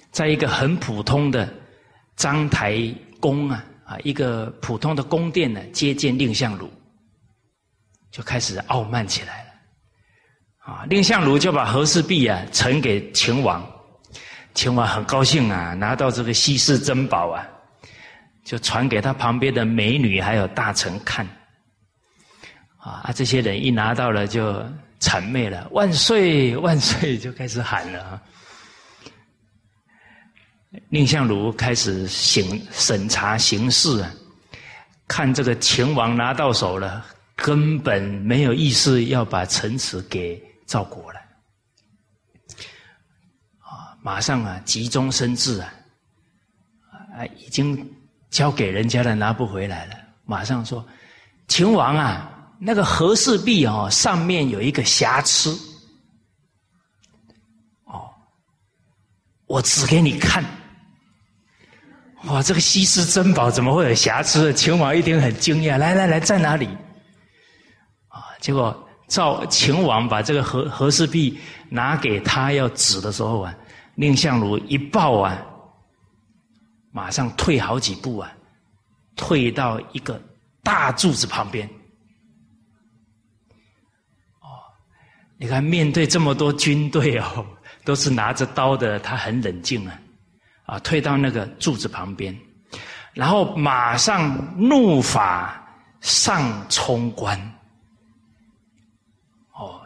[0.10, 1.54] 在一个很普通的
[2.16, 6.72] 章台宫啊啊一个普通的宫殿呢接见蔺相如，
[8.14, 9.50] 就开始傲慢起来了。
[10.60, 13.68] 啊，蔺相如就把和氏璧啊呈给秦王。
[14.54, 17.44] 秦王很高兴啊，拿到这个稀世珍宝啊，
[18.46, 21.28] 就传给他旁边的美女还有大臣看。
[22.78, 24.64] 啊，这些人一拿到了就
[25.00, 28.22] 谄媚了，万岁万岁，就开始喊了。
[30.90, 34.12] 蔺相如开始审审查形势啊，
[35.08, 37.04] 看这个秦王拿到手了，
[37.36, 41.20] 根本没有意思要把城池给赵国了。
[43.60, 45.74] 啊马上啊，急中生智啊，
[47.18, 47.90] 啊，已经
[48.30, 49.96] 交给人家了，拿不回来了。
[50.26, 50.86] 马上说，
[51.48, 55.58] 秦王啊，那个和氏璧哦，上面有一个瑕疵，
[57.86, 58.10] 哦，
[59.46, 60.44] 我指给你看。
[62.26, 64.54] 哇，这个稀世珍宝怎么会有瑕疵？
[64.54, 65.78] 秦王一听很惊讶。
[65.78, 66.70] 来来来，在哪里？
[68.44, 68.78] 结果
[69.08, 73.56] 赵秦王把这个和和氏璧拿给他要指的时候啊。
[73.96, 75.40] 蔺相如一抱啊，
[76.92, 78.30] 马上退好几步啊，
[79.16, 80.20] 退到一个
[80.64, 81.66] 大柱子旁边。
[84.42, 84.50] 哦，
[85.38, 87.46] 你看，面对这么多军队哦，
[87.86, 90.02] 都是拿着刀的，他很冷静啊，
[90.66, 92.36] 啊，退到那个柱子旁边，
[93.14, 95.56] 然后马上怒发
[96.02, 97.40] 上冲冠。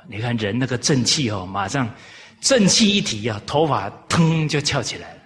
[0.07, 1.89] 哦，你看人那个正气哦，马上。
[2.39, 5.19] 正气一提啊，头发腾就翘起来了。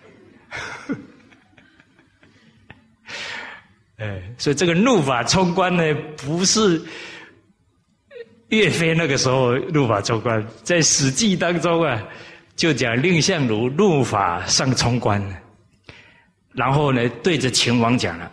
[3.98, 5.84] 哎，所以这个怒发冲冠呢，
[6.16, 6.82] 不是
[8.48, 12.02] 岳飞那个时候怒发冲冠，在《史记》当中啊，
[12.56, 15.22] 就讲蔺相如怒发上冲冠，
[16.54, 18.32] 然后呢，对着秦王讲了，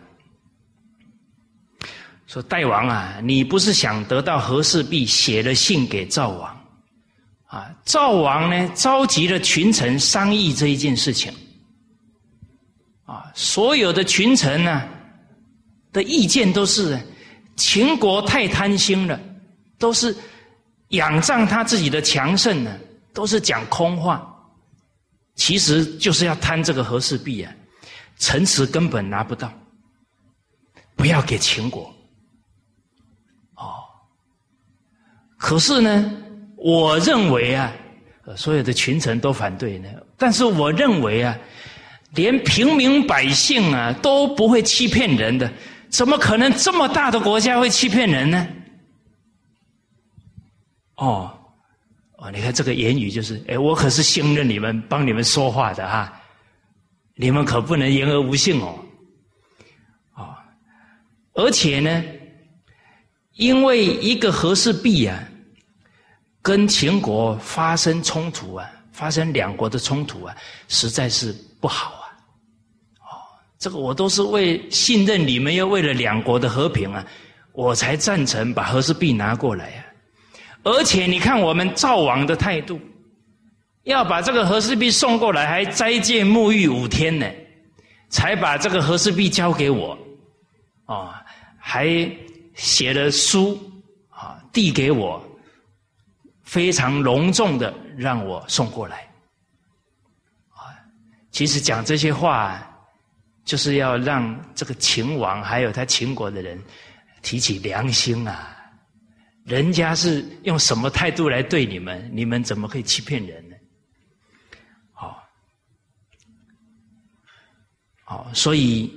[2.29, 6.55] 说：“大王啊，你不是想得到和氏璧，写了信给赵王。”
[7.49, 11.33] 啊，赵王呢召集了群臣商议这一件事情，
[13.07, 14.87] 啊，所有的群臣呢
[15.91, 17.01] 的意见都是
[17.57, 19.19] 秦国太贪心了，
[19.79, 20.15] 都是
[20.89, 22.79] 仰仗他自己的强盛呢，
[23.15, 24.31] 都是讲空话，
[25.35, 27.51] 其实就是要贪这个和氏璧啊，
[28.19, 29.51] 城池根本拿不到，
[30.95, 31.85] 不要给秦国，
[33.55, 33.83] 哦，
[35.39, 36.13] 可是呢。
[36.61, 37.73] 我认为啊，
[38.35, 39.89] 所有的群臣都反对呢。
[40.17, 41.39] 但是我认为啊，
[42.17, 45.49] 连平民百姓啊都不会欺骗人的，
[45.89, 48.49] 怎么可能这么大的国家会欺骗人呢？
[50.97, 51.33] 哦，
[52.17, 56.13] 哦，你看这个言语就是，哎，我可是信任你们，帮你们说话的哈，
[57.15, 58.77] 你们可不能言而无信哦。
[60.13, 60.43] 啊，
[61.35, 62.05] 而且呢，
[63.35, 65.23] 因为一个和氏璧啊。
[66.49, 70.35] 跟秦国发生冲突啊，发生两国的冲突啊，
[70.67, 71.31] 实在是
[71.61, 72.09] 不好啊！
[73.01, 73.21] 哦，
[73.59, 77.05] 这个我都是为信任你们，又为了两国的和平啊，
[77.53, 79.85] 我才赞成把和氏璧拿过来啊。
[80.63, 82.81] 而且你看我们赵王的态度，
[83.83, 87.27] 要把这个和氏璧送过来，还斋戒沐浴五天呢，
[88.09, 89.99] 才把这个和氏璧交给我，
[90.87, 91.13] 哦，
[91.59, 92.11] 还
[92.55, 93.61] 写了书
[94.09, 94.43] 啊。
[94.51, 95.23] 递给我，
[96.49, 99.07] 非常隆重的让我送过来。
[100.49, 100.73] 啊，
[101.31, 102.59] 其实讲这些话，
[103.45, 106.59] 就是要让这个秦王还有他秦国的人
[107.21, 108.57] 提起良心啊！
[109.45, 112.11] 人家是用什么态度来对你们？
[112.15, 113.57] 你们怎么可以欺骗人呢？
[114.93, 115.23] 好，
[118.05, 118.91] 好，所以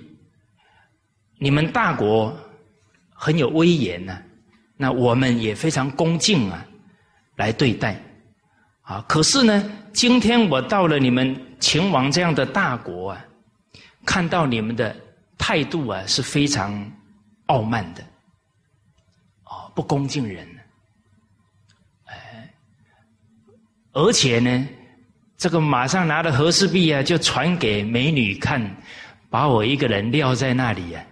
[1.38, 2.34] 你们大国
[3.14, 4.24] 很有威严呢。
[4.78, 6.66] 那我们也非常恭敬啊，
[7.42, 8.00] 来对待，
[8.84, 13.26] 啊，可是呢，今天我到了你们秦王这样的大国啊，
[14.06, 14.96] 看到你们的
[15.40, 16.70] 态度啊是非常
[17.48, 18.04] 傲慢的，
[19.46, 20.48] 哦，不恭敬人，
[22.06, 22.54] 哎，
[23.94, 24.68] 而且呢，
[25.36, 28.62] 这个马上拿着和氏璧啊，就传给美女看，
[29.32, 31.04] 把我一个人撂在那里呀，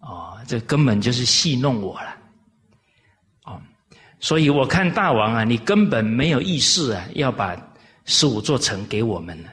[0.00, 2.16] 哦，这根本就是戏弄我了。
[4.20, 7.56] 所以我看大王啊，你根本没有意识啊，要把
[8.04, 9.50] 十五座城给我们了。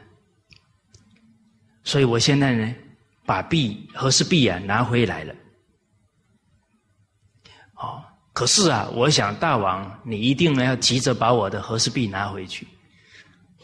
[1.85, 2.75] 所以我现在呢，
[3.25, 5.33] 把币和氏璧啊拿回来了。
[7.75, 8.03] 哦，
[8.33, 12.67] 可是啊，我想大王你一定呢要急着把我的和氏璧拿回去。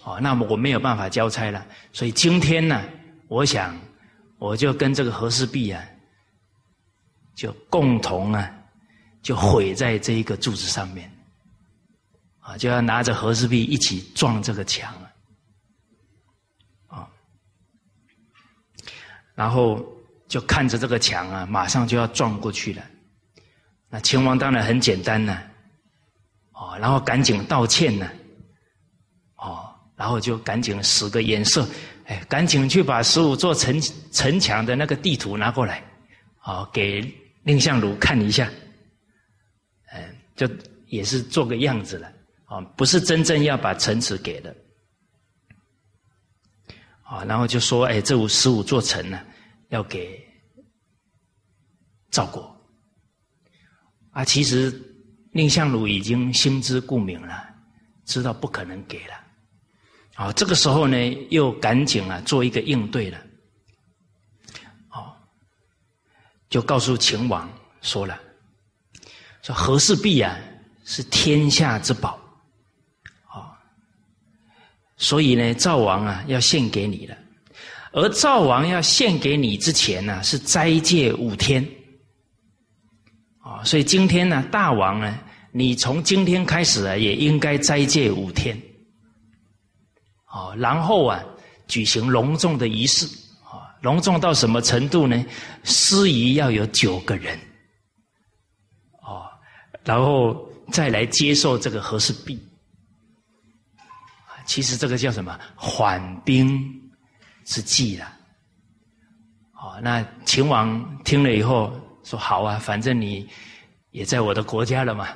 [0.03, 1.65] 哦，那么我没有办法交差了。
[1.91, 2.81] 所以今天呢，
[3.27, 3.77] 我想
[4.37, 5.83] 我就跟这个和氏璧啊，
[7.35, 8.49] 就共同啊。
[9.23, 11.09] 就毁在这一个柱子上面，
[12.41, 15.07] 啊，就要拿着和氏璧一起撞这个墙啊，
[16.87, 17.09] 啊，
[19.33, 19.81] 然后
[20.27, 22.83] 就看着这个墙啊，马上就要撞过去了。
[23.89, 25.41] 那秦王当然很简单呢，
[26.51, 28.09] 哦，然后赶紧道歉呢，
[29.37, 31.65] 哦，然后就赶紧使个眼色，
[32.07, 33.79] 哎，赶紧去把十五座城
[34.11, 35.81] 城墙的那个地图拿过来，
[36.39, 37.01] 啊，给
[37.43, 38.49] 蔺相如看一下。
[40.35, 40.49] 就
[40.87, 42.11] 也是做个样子了，
[42.45, 44.55] 啊，不是真正要把城池给的，
[47.03, 49.23] 啊，然后就说，哎，这五十五座城呢，
[49.69, 50.23] 要给
[52.09, 52.55] 赵国，
[54.11, 54.71] 啊，其实
[55.31, 57.47] 蔺相如已经心知故明了，
[58.05, 59.13] 知道不可能给了，
[60.15, 60.97] 啊，这个时候呢，
[61.29, 63.17] 又赶紧啊做一个应对了，
[64.89, 65.15] 哦，
[66.49, 67.47] 就告诉秦王
[67.81, 68.19] 说了。
[69.43, 70.39] 说和氏璧啊
[70.85, 72.17] 是天下之宝，
[73.27, 73.59] 啊，
[74.95, 77.17] 所以呢赵王啊要献给你了，
[77.91, 81.61] 而赵王要献给你之前呢是斋戒五天，
[83.39, 85.19] 啊，所以今天呢大王呢
[85.51, 88.57] 你从今天开始啊也应该斋戒五天，
[90.31, 91.21] 哦，然后啊
[91.67, 93.05] 举行隆重的仪式，
[93.43, 95.21] 啊，隆重到什么程度呢？
[95.65, 97.37] 司仪要有九个人。
[99.83, 102.39] 然后再来接受这个和氏璧，
[104.45, 106.57] 其实这个叫什么缓兵
[107.43, 108.17] 之计了。
[109.53, 111.73] 哦，那秦王听了以后
[112.03, 113.27] 说：“好啊，反正你
[113.91, 115.09] 也在我的国家了嘛，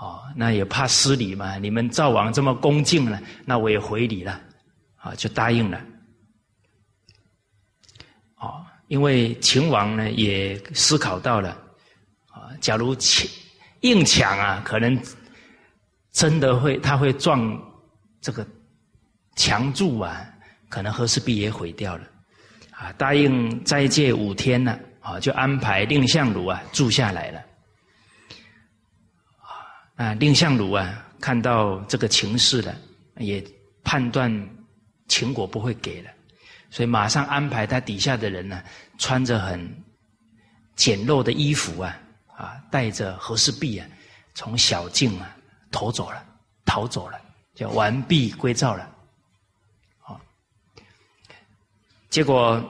[0.00, 1.58] 哦，那也怕失礼嘛。
[1.58, 4.40] 你们赵王这么恭敬了，那我也回礼了，
[4.96, 5.80] 啊，就答应了。
[8.36, 11.50] 哦，因为秦王呢也思考到了，
[12.30, 13.28] 啊，假如秦。
[13.82, 15.00] 硬抢啊，可能
[16.10, 17.56] 真的会，他会撞
[18.20, 18.46] 这个
[19.36, 20.26] 墙柱啊，
[20.68, 22.04] 可能和氏璧也毁掉了。
[22.70, 27.40] 啊，答应斋戒五天呢，啊，就安排蔺相如啊住下来了。
[29.96, 32.74] 啊，蔺相如啊看到这个情势了，
[33.18, 33.44] 也
[33.84, 34.30] 判断
[35.06, 36.10] 秦国不会给了，
[36.70, 38.62] 所以马上安排他底下的人呢，
[38.98, 39.82] 穿着很
[40.74, 41.96] 简陋的衣服啊。
[42.42, 43.86] 啊，带着和氏璧啊，
[44.34, 45.36] 从小径啊
[45.70, 46.20] 逃走了，
[46.64, 47.16] 逃走了，
[47.54, 48.90] 就完璧归赵了。
[50.00, 50.20] 好，
[52.10, 52.60] 结果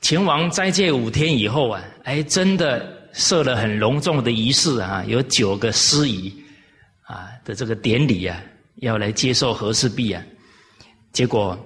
[0.00, 6.34] 秦王斋戒五天以后啊，哎，真的设了很隆重的仪式啊，有九个司仪
[7.02, 8.42] 啊的这个典礼啊，
[8.76, 10.24] 要来接受和氏璧啊。
[11.12, 11.58] 结果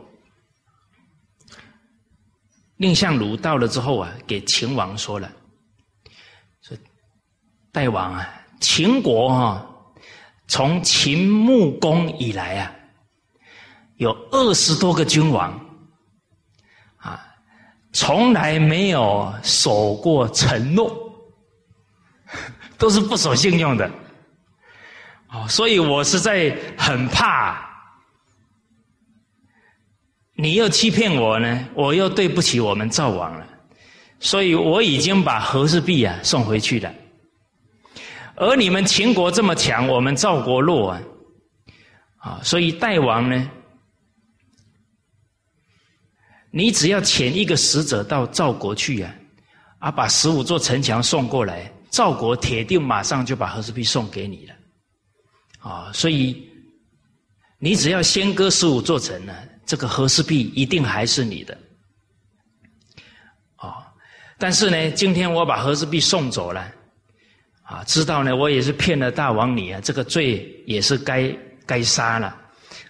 [2.79, 5.31] 蔺相如到了之后啊，给秦王说了。
[7.73, 8.29] 大王啊，
[8.61, 9.67] 秦国啊，
[10.47, 12.73] 从秦穆公以来啊，
[13.97, 15.53] 有二十多个君王
[16.97, 17.25] 啊，
[17.93, 20.91] 从来没有守过承诺，
[22.79, 23.91] 都是不守信用的。
[25.31, 27.63] 哦，所以我实在很怕，
[30.35, 33.47] 你又欺骗我呢，我又对不起我们赵王了，
[34.19, 36.91] 所以我已经把和氏璧啊送回去了。
[38.41, 41.03] 而你们秦国这么强，我们赵国弱啊，
[42.19, 43.51] 啊，所以代王呢，
[46.53, 49.15] 你只要遣一个使者到赵国去啊，
[49.81, 54.55] 啊，把十五座城墙送过来，赵国铁定马上就把和氏璧送给你了，
[55.59, 56.49] 啊，所以
[57.59, 59.35] 你只要先割十五座城呢，
[59.67, 61.59] 这个和氏璧一定还是你的。
[63.57, 63.85] 啊
[64.39, 66.73] 但是呢，今天我把和氏璧送走了，
[67.69, 71.31] 啊，知道呢，我也是骗了大王你啊，这个罪也是该
[71.67, 72.35] 该杀了，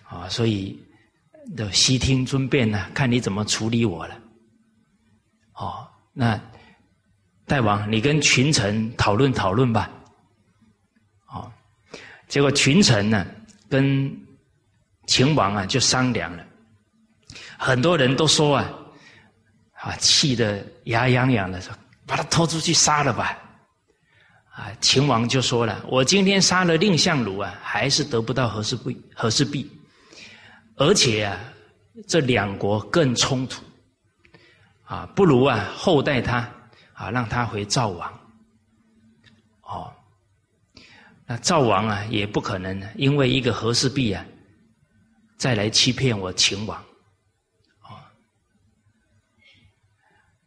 [0.04, 0.78] 啊，所以
[1.56, 4.14] 的悉听尊便呢，看你怎么处理我了，
[5.54, 6.40] 哦，那
[7.44, 9.90] 大王你跟群臣讨论讨论吧，
[11.26, 11.50] 哦，
[12.28, 13.26] 结果群臣呢
[13.68, 14.16] 跟
[15.08, 16.44] 秦王啊就商量了，
[17.58, 18.70] 很多人都说啊。
[19.80, 21.72] 啊，气得牙痒痒的，说
[22.04, 23.38] ：“把他拖出去杀了吧！”
[24.58, 29.70] 啊，秦王就说了：“我今天杀了蔺相如啊，还是得不到和氏璧，和氏璧，
[30.74, 31.38] 而且啊，
[32.08, 33.62] 这两国更冲突，
[34.82, 36.38] 啊，不如啊厚待他，
[36.92, 38.20] 啊，让他回赵王。
[39.60, 39.92] 哦，
[41.24, 44.26] 那赵王啊，也不可能因为一个和氏璧啊，
[45.36, 46.76] 再来欺骗我秦王。”
[47.86, 47.94] 哦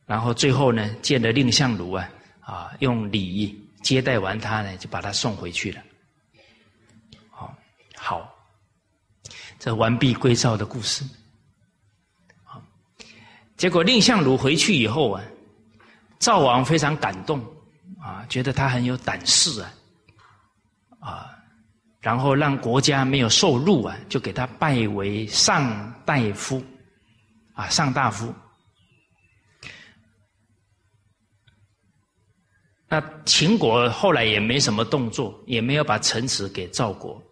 [0.05, 2.09] 然后最后呢，见了蔺相如啊，
[2.41, 5.81] 啊，用礼接待完他呢，就把他送回去了。
[7.29, 7.55] 好，
[7.95, 8.33] 好，
[9.59, 11.03] 这完璧归赵的故事。
[12.43, 12.61] 好，
[13.57, 15.23] 结果蔺相如回去以后啊，
[16.19, 17.43] 赵王非常感动
[17.99, 19.73] 啊，觉得他很有胆识啊，
[20.99, 21.29] 啊，
[21.99, 26.63] 然后让国家没有受辱啊，就给他拜为上大夫，
[27.53, 28.33] 啊，上大夫。
[32.91, 37.23] 那秦国后来也没什么动作，也没有把城池给赵国，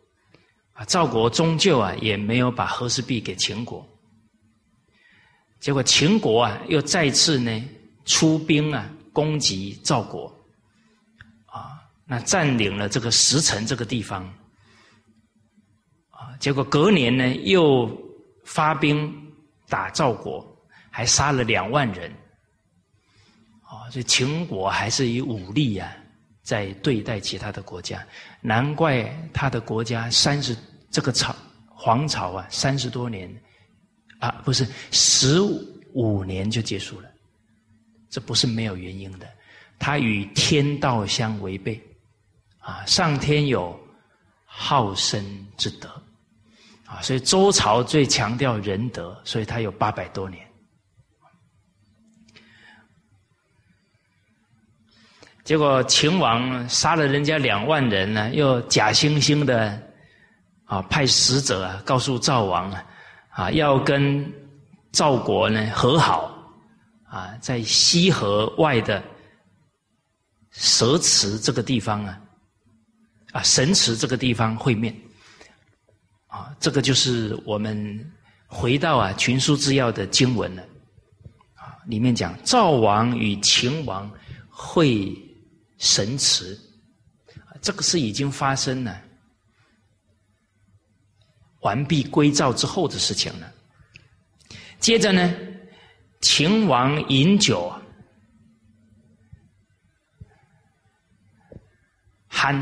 [0.72, 3.86] 啊，赵国终究啊也没有把和氏璧给秦国。
[5.60, 7.62] 结果秦国啊又再次呢
[8.06, 10.34] 出兵啊攻击赵国，
[11.48, 14.24] 啊，那占领了这个石城这个地方，
[16.10, 17.86] 啊，结果隔年呢又
[18.46, 19.14] 发兵
[19.68, 20.42] 打赵国，
[20.90, 22.10] 还杀了两万人。
[23.90, 25.92] 所以秦国还是以武力啊，
[26.44, 28.06] 在对待其他的国家，
[28.42, 30.56] 难怪他的国家三十
[30.92, 31.36] 这个朝
[31.68, 33.34] 皇朝啊，三十多年
[34.20, 35.40] 啊，不是十
[35.94, 37.10] 五年就结束了，
[38.10, 39.28] 这不是没有原因的，
[39.78, 41.82] 他与天道相违背
[42.60, 43.80] 啊，上天有
[44.46, 45.24] 好生
[45.58, 45.90] 之德
[46.86, 50.49] 啊，所以周朝最强调仁德，所以他有八百多年。
[55.50, 59.82] 结果秦王杀了人家两万人呢，又假惺惺的
[60.66, 62.86] 啊派使者啊告诉赵王啊
[63.32, 64.32] 啊要跟
[64.92, 66.32] 赵国呢和好
[67.10, 69.04] 啊，在西河外的
[70.52, 72.22] 蛇池这个地方啊
[73.32, 74.96] 啊神池这个地方会面
[76.28, 78.00] 啊，这个就是我们
[78.46, 80.62] 回到啊群书之要的经文了
[81.56, 84.08] 啊，里面讲赵王与秦王
[84.48, 85.12] 会。
[85.80, 86.60] 神祠，
[87.62, 89.02] 这个是已经发生了，
[91.62, 93.50] 完璧归赵之后的事情了。
[94.78, 95.34] 接着呢，
[96.20, 97.74] 秦王饮酒，
[102.30, 102.62] 酣，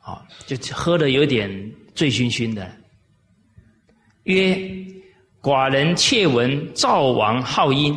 [0.00, 1.48] 啊，就喝的有点
[1.94, 2.76] 醉醺醺的。
[4.24, 4.56] 曰：
[5.40, 7.96] 寡人窃闻赵王好音，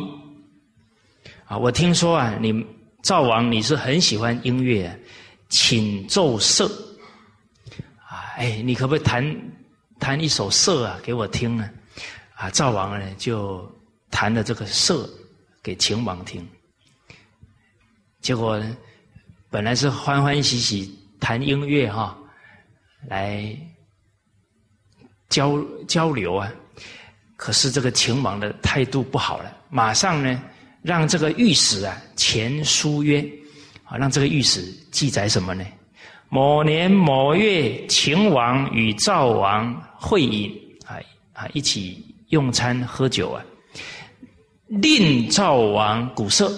[1.46, 2.64] 啊，我听说啊，你。
[3.08, 4.94] 赵王，你是很喜欢音乐，
[5.48, 6.66] 请奏瑟
[8.06, 8.36] 啊！
[8.36, 9.50] 哎，你可不可以弹
[9.98, 11.70] 弹一首瑟啊给我听呢？
[12.34, 13.66] 啊，赵王呢就
[14.10, 15.08] 弹了这个瑟
[15.62, 16.46] 给秦王听，
[18.20, 18.76] 结果呢
[19.48, 22.14] 本来是欢欢喜喜弹音乐哈，
[23.06, 23.56] 来
[25.30, 26.52] 交交流啊，
[27.36, 30.42] 可是这个秦王的态度不好了，马上呢。
[30.82, 33.20] 让这个御史啊前书曰，
[33.84, 35.64] 啊，让这个御史记载什么呢？
[36.28, 40.54] 某年某月，秦王与赵王会饮，
[40.86, 40.96] 啊
[41.32, 43.44] 啊，一起用餐喝酒啊。
[44.68, 46.52] 令赵王鼓瑟，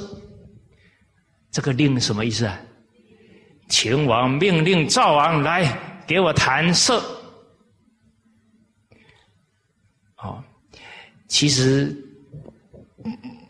[1.51, 2.61] 这个令什么意思啊？
[3.69, 7.03] 秦王命令赵王来给我弹瑟。
[10.17, 10.43] 哦，
[11.27, 11.97] 其实。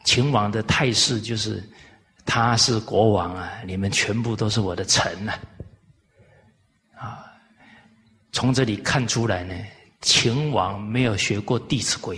[0.04, 1.62] 秦王的态势就是
[2.24, 5.32] 他是国王啊，你们全部都是我的臣呐。
[6.96, 7.24] 啊，
[8.32, 9.54] 从这里看出来呢，
[10.00, 12.16] 秦王没有学过《弟子规》，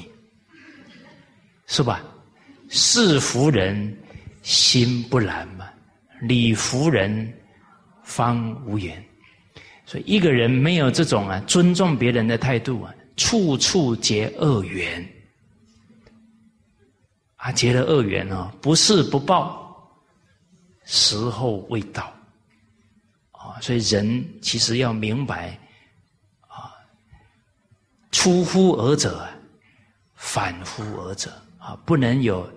[1.66, 2.02] 是吧？
[2.68, 3.94] 事服人
[4.42, 5.68] 心不懒嘛，
[6.22, 7.32] 礼服人
[8.02, 9.02] 方无言。
[9.84, 15.06] 所以一个人没有这种啊尊重别人的态度啊，处处结恶缘。
[17.42, 19.92] 啊，结了恶缘哦，不是不报，
[20.84, 22.04] 时候未到，
[23.32, 25.58] 啊，所以人其实要明白，
[26.46, 26.70] 啊，
[28.12, 29.28] 出乎尔者，
[30.14, 32.48] 反乎尔者，啊，不能有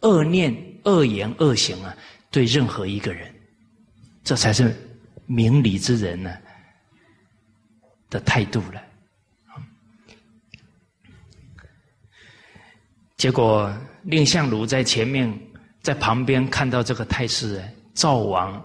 [0.00, 0.54] 恶念、
[0.84, 1.96] 恶言、恶行啊，
[2.30, 3.34] 对任何一个人，
[4.22, 4.76] 这才是
[5.24, 6.36] 明理之人呢
[8.10, 8.82] 的态度了。
[13.16, 15.32] 结果，蔺相如在前面，
[15.80, 18.62] 在旁边看到这个态势，赵王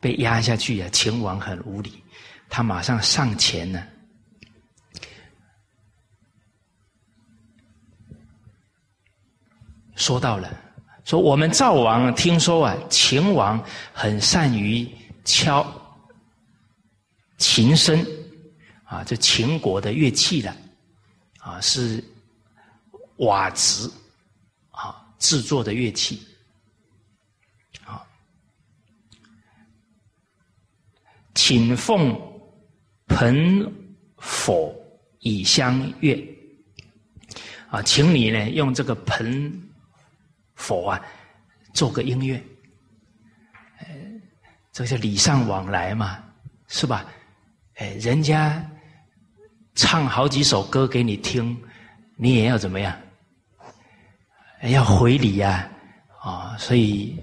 [0.00, 2.02] 被压下去啊，秦王很无礼，
[2.48, 3.86] 他马上上前呢，
[9.94, 10.50] 说到了，
[11.04, 14.90] 说我们赵王听说啊，秦王很善于
[15.24, 15.64] 敲
[17.38, 18.04] 琴声，
[18.82, 20.56] 啊，这秦国的乐器了，
[21.38, 22.02] 啊是。
[23.20, 23.92] 瓦子
[24.70, 26.26] 啊，制作的乐器
[27.84, 28.06] 啊，
[31.34, 32.18] 请奉
[33.06, 33.70] 盆
[34.14, 34.74] 火
[35.20, 36.22] 以相悦
[37.70, 39.52] 啊，请你呢用这个盆
[40.54, 41.00] 火啊
[41.72, 42.42] 做个音乐，
[43.78, 43.86] 呃，
[44.72, 46.24] 这叫礼尚往来嘛，
[46.68, 47.04] 是吧？
[47.74, 48.66] 哎，人家
[49.74, 51.56] 唱好几首歌给你听，
[52.16, 52.98] 你也要怎么样？
[54.68, 55.68] 要回礼呀，
[56.22, 57.16] 啊，所以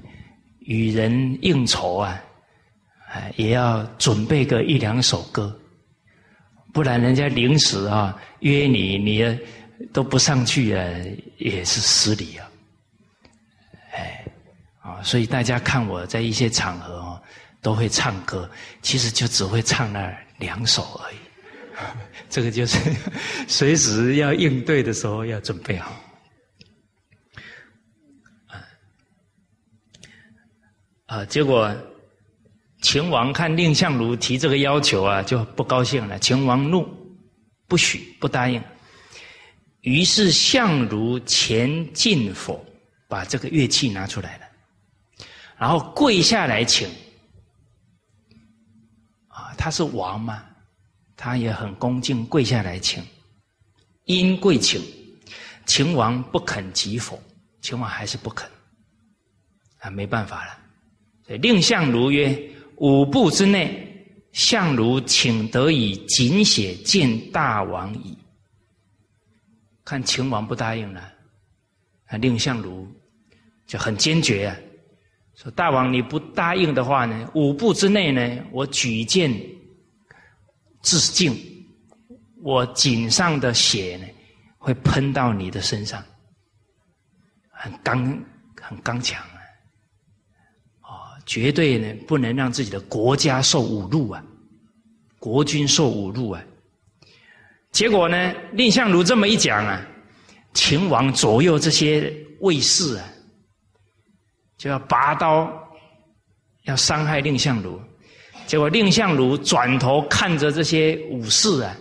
[0.59, 2.19] 与人应酬啊，
[3.09, 5.55] 哎，也要准备个一两首歌，
[6.73, 9.39] 不然人家临时啊约你，你
[9.93, 10.83] 都不上去啊，
[11.37, 12.49] 也是失礼啊。
[13.93, 14.25] 哎，
[14.81, 17.21] 啊，所以大家看我在一些场合哦，
[17.61, 18.49] 都会唱歌，
[18.81, 21.17] 其实就只会唱那两首而已。
[22.27, 22.79] 这个就是
[23.47, 25.91] 随时要应对的时候要准备好。
[31.07, 31.75] 啊，结果
[32.81, 36.19] 秦王看蔺相如提这个要求啊，就不高兴了。
[36.19, 36.87] 秦王怒，
[37.67, 38.61] 不许，不答应。
[39.81, 42.63] 于是相如前进否，
[43.07, 44.45] 把这个乐器拿出来了，
[45.57, 46.89] 然后跪下来请。
[49.29, 50.43] 啊，他是王嘛，
[51.15, 53.01] 他也很恭敬，跪下来请。
[54.03, 54.81] 因跪请，
[55.65, 57.21] 秦王不肯即否，
[57.61, 58.49] 秦王还是不肯。
[59.79, 60.66] 啊，没办法了。
[61.27, 62.37] 蔺相如曰
[62.77, 63.85] ：“五步之内，
[64.31, 68.17] 相如请得以谨写见大王矣。”
[69.83, 71.01] 看秦王不答应了，
[72.07, 72.87] 啊蔺相如
[73.65, 74.55] 就很坚决啊，
[75.35, 79.31] 说：“大王你不答应的话呢，五步之内呢，我举剑
[80.81, 81.35] 自尽，
[82.41, 84.07] 我颈上的血呢
[84.57, 86.03] 会喷到你的身上。”
[87.51, 88.05] 很刚，
[88.61, 89.21] 很刚强。
[91.27, 94.23] 绝对呢，不能让自己的国家受侮辱啊，
[95.19, 96.41] 国君受侮辱啊。
[97.71, 99.85] 结果呢，蔺相如这么一讲啊，
[100.53, 103.05] 秦王左右这些卫士啊，
[104.57, 105.51] 就要拔刀
[106.63, 107.77] 要伤害蔺相如。
[108.45, 111.77] 结果蔺相如转头看着这些武士啊，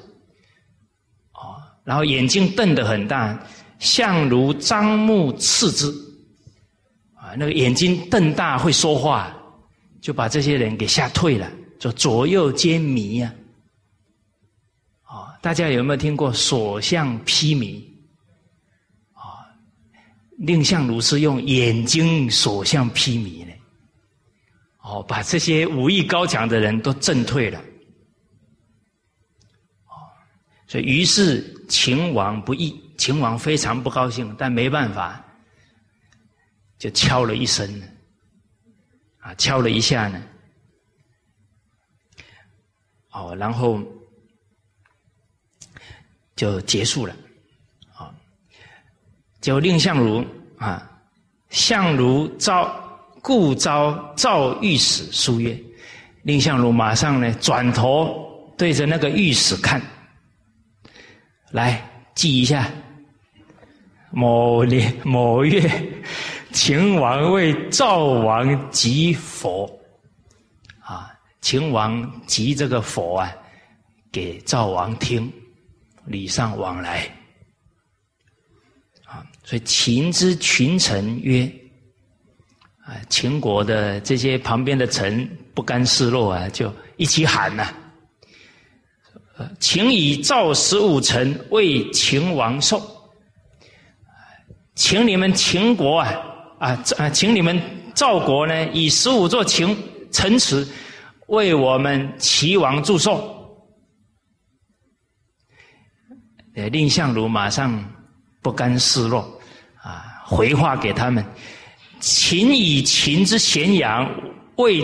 [1.34, 3.38] 哦，然后眼睛瞪得很大，
[3.78, 5.86] 相如张目刺之。
[7.14, 9.36] 啊那个眼睛瞪大会说话，
[10.07, 11.50] 就把这些人给吓退了，
[11.80, 13.34] 就左右皆迷呀。
[15.02, 17.82] 啊，大家有没有听过所向披靡？
[19.14, 19.42] 啊，
[20.38, 23.52] 蔺相如是用眼睛所向披靡呢。
[24.78, 27.59] 哦，把这些武艺高强的人都震退了。
[29.88, 30.07] 哦，
[30.68, 35.20] 所以于是秦王不义，秦王非常不高兴，但没办法。
[36.78, 37.82] 就敲了一声，
[39.27, 40.22] 啊，敲了一下呢，
[43.11, 43.83] 哦，然后
[46.37, 47.16] 就结束了，
[47.93, 48.14] 啊，
[49.41, 50.24] 就蔺相如
[50.59, 50.89] 啊，
[51.51, 52.72] 相如召
[53.20, 55.61] 故召赵御史书曰，
[56.22, 59.83] 蔺相如马上呢转头对着那个御史看，
[61.51, 62.70] 来记一下，
[64.12, 65.93] 某年某月。
[66.57, 69.70] 秦王为赵王即佛，
[70.80, 73.30] 啊，秦王即这个佛啊，
[74.11, 75.30] 给赵王听，
[76.07, 77.02] 礼尚往来，
[79.04, 81.44] 啊，所以秦之群臣曰，
[82.86, 87.70] 啊，秦国的这些旁边的臣不甘示弱啊，就一起喊呐，
[89.61, 92.82] 请以赵十五臣为秦王寿，
[94.74, 96.32] 请你们秦国啊。
[96.59, 97.61] 啊，啊，请你们
[97.94, 99.76] 赵国呢，以十五座秦
[100.11, 100.66] 城池
[101.26, 103.32] 为我们齐王祝寿。
[106.54, 107.84] 呃，蔺相如马上
[108.40, 109.20] 不甘示弱，
[109.82, 111.22] 啊，回话给他们：
[112.00, 114.11] 秦以秦之咸阳
[114.57, 114.82] 为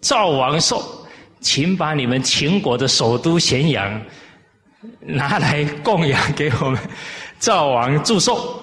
[0.00, 1.04] 赵王寿，
[1.40, 4.00] 请把你们秦国的首都咸阳
[5.00, 6.80] 拿来供养给我们
[7.40, 8.61] 赵王祝寿。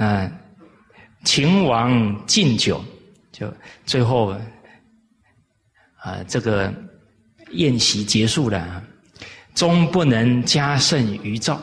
[0.00, 0.26] 那
[1.24, 2.82] 秦王敬酒，
[3.30, 3.52] 就
[3.84, 4.34] 最后
[5.98, 6.72] 啊，这个
[7.50, 8.82] 宴席结束了，
[9.54, 11.60] 终不能加胜于赵，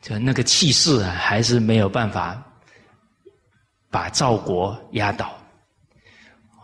[0.00, 2.40] 就那个气势啊，还是没有办法
[3.90, 5.36] 把赵国压倒。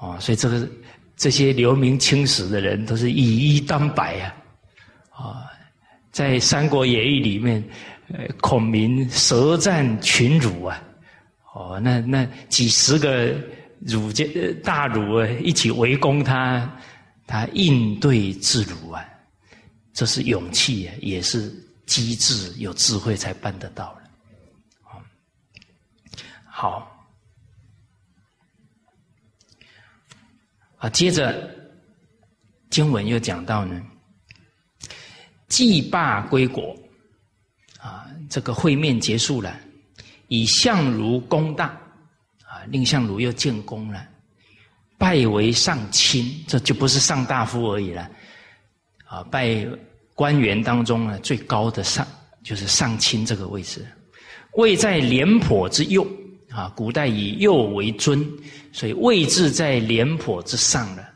[0.00, 0.70] 哦，所以这个
[1.16, 4.36] 这些留名青史的人都是以一当百啊，
[5.10, 5.50] 啊，
[6.12, 7.60] 在《三国演义》里面。
[8.08, 10.82] 呃，孔明舌战群儒啊，
[11.54, 13.34] 哦，那那几十个
[13.80, 14.24] 儒家
[14.62, 16.70] 大儒啊，一起围攻他，
[17.26, 19.02] 他应对自如啊，
[19.94, 21.50] 这是勇气啊，也是
[21.86, 24.02] 机智有智慧才办得到的。
[26.44, 27.08] 好，
[30.76, 31.50] 啊，接着
[32.68, 33.82] 经文又讲到呢，
[35.48, 36.76] 祭罢归国。
[37.84, 39.54] 啊，这个会面结束了，
[40.28, 41.66] 以相如功大，
[42.42, 44.02] 啊，蔺相如又建功了，
[44.96, 48.10] 拜为上卿，这就不是上大夫而已了，
[49.04, 49.66] 啊，拜
[50.14, 52.06] 官员当中呢最高的上
[52.42, 53.86] 就是上卿这个位置，
[54.52, 56.06] 位在廉颇之右，
[56.50, 58.26] 啊，古代以右为尊，
[58.72, 61.06] 所以位置在廉颇之上了。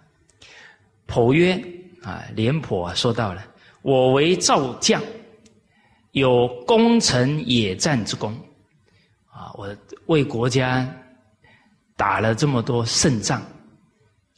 [1.07, 1.59] 颇曰，
[2.03, 3.43] 啊，廉颇啊说到了，
[3.81, 5.03] 我为赵将。
[6.13, 8.33] 有攻城野战之功，
[9.31, 9.53] 啊！
[9.55, 10.89] 我为国家
[11.97, 13.41] 打了这么多胜仗，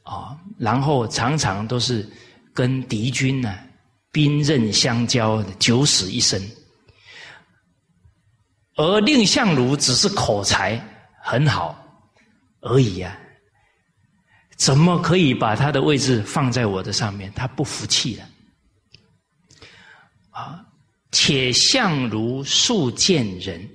[0.03, 0.37] 啊！
[0.59, 2.07] 然后常常都是
[2.53, 3.59] 跟敌军呢
[4.13, 6.41] 兵刃相交，九死一生。
[8.77, 10.83] 而蔺相如只是口才
[11.23, 11.77] 很好
[12.61, 13.17] 而已呀，
[14.57, 17.33] 怎么可以把他的位置放在我的上面？
[17.35, 18.25] 他不服气了，
[20.31, 20.67] 啊！
[21.13, 23.69] 且相如素见人，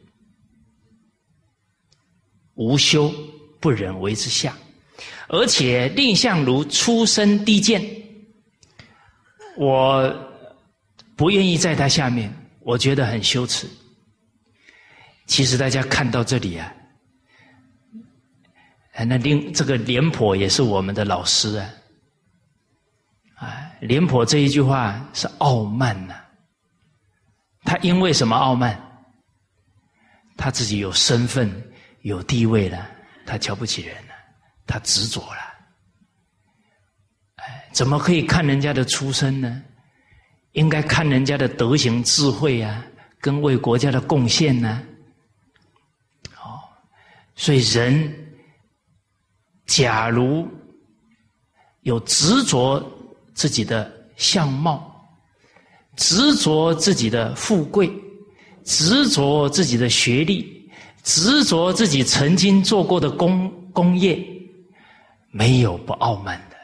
[2.53, 3.13] 无修
[3.59, 4.55] 不忍为之下，
[5.27, 7.83] 而且蔺相如出身低贱，
[9.57, 10.31] 我
[11.15, 13.67] 不愿意在他下面，我觉得很羞耻。
[15.25, 16.73] 其实大家看到这里啊，
[19.05, 21.69] 那另这个廉颇也是我们的老师啊，
[23.35, 26.21] 啊，廉颇这一句话是傲慢呐。
[27.65, 28.79] 他因为什么傲慢？
[30.37, 31.49] 他自己有身份、
[32.01, 32.85] 有地位了，
[33.25, 34.13] 他瞧不起人了，
[34.67, 35.39] 他执着了。
[37.37, 39.63] 哎，怎么可以看人家的出身呢？
[40.51, 42.85] 应该看人家的德行、智慧啊，
[43.19, 44.83] 跟为国家的贡献呢？
[46.37, 46.59] 哦，
[47.35, 48.13] 所以人
[49.65, 50.47] 假如
[51.81, 52.81] 有执着
[53.33, 54.91] 自己的相貌。
[55.95, 57.91] 执着自己的富贵，
[58.63, 60.69] 执着自己的学历，
[61.03, 64.21] 执着自己曾经做过的功功业，
[65.31, 66.55] 没有不傲慢的。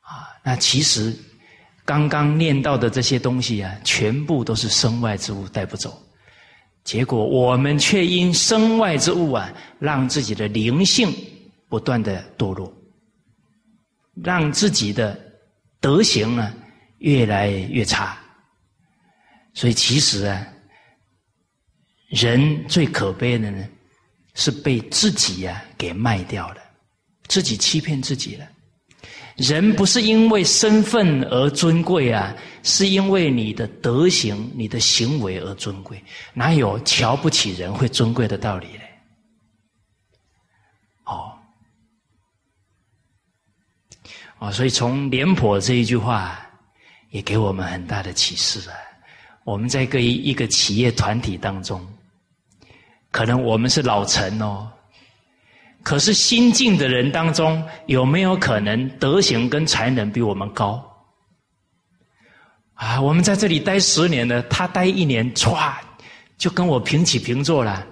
[0.00, 1.16] 啊，那其实
[1.84, 5.98] 刚刚念到的这些东西啊，全部都是身外之物，带不走。
[6.82, 11.14] 结果我们却因身外之物啊，让自己的灵性
[11.68, 12.72] 不断的堕落，
[14.22, 15.18] 让自己的
[15.80, 16.52] 德行呢。
[17.00, 18.16] 越来越差，
[19.54, 20.46] 所以其实啊，
[22.08, 23.66] 人最可悲的呢，
[24.34, 26.60] 是被自己呀给卖掉了，
[27.26, 28.46] 自己欺骗自己了。
[29.36, 36.04] 人不是因为身份而尊贵啊，是因为你的德行、你的行为而尊贵。
[36.34, 38.82] 哪有瞧不起人会尊贵的道理呢？
[41.06, 41.32] 哦，
[44.38, 46.46] 哦，所以从廉颇这一句话。
[47.10, 48.74] 也给我们很大的启示啊！
[49.44, 51.86] 我们在各一个企业团体当中，
[53.10, 54.70] 可能我们是老臣哦。
[55.82, 60.86] 可是新进的人当中，有没有可能德行跟才能比我们高？
[62.74, 65.74] 啊，我们在这里待十年了，他待一年，唰，
[66.36, 67.86] 就跟我平起平坐了。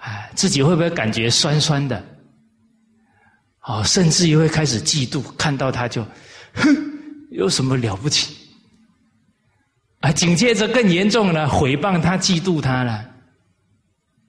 [0.00, 2.02] 啊，自己会不会感觉酸酸的？
[3.62, 6.02] 哦，甚至于会开始嫉妒，看到他就，
[6.54, 6.97] 哼，
[7.30, 8.34] 有什么了不起？
[10.00, 13.04] 啊，紧接着更严重了，诽谤他、嫉妒他了。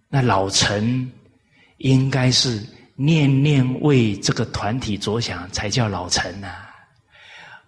[0.09, 1.11] 那老陈。
[1.81, 2.61] 应该是
[2.97, 6.49] 念念为这个团体着想，才叫老臣呐，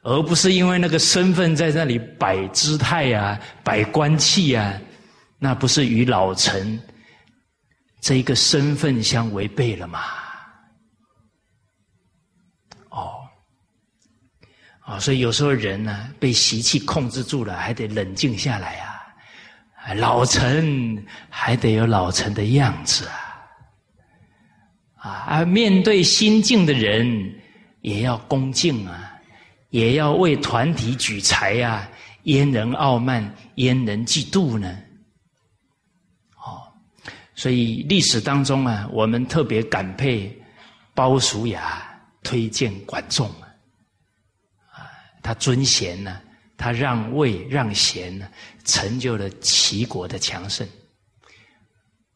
[0.01, 4.77] 而不是因为那个身份在那里摆姿态呀、摆官气呀，
[5.39, 6.77] 那不是与老臣
[8.01, 10.01] 这一个身份相违背了吗？
[14.81, 23.13] 啊，所以有时候人呢被习气控制住了，还得冷静下来啊，老臣还得有老臣的样子啊。
[24.97, 27.33] 啊，而面对心境的人，
[27.81, 29.13] 也要恭敬啊，
[29.69, 31.89] 也要为团体举才呀，
[32.23, 34.77] 焉能傲慢，焉能嫉妒呢？
[36.35, 36.61] 哦，
[37.33, 40.31] 所以历史当中啊，我们特别感佩
[40.93, 41.81] 鲍叔牙
[42.21, 43.49] 推荐管仲，啊，
[45.21, 46.21] 他尊贤呢，
[46.57, 48.27] 他让位让贤呢，
[48.65, 50.67] 成就了齐国的强盛，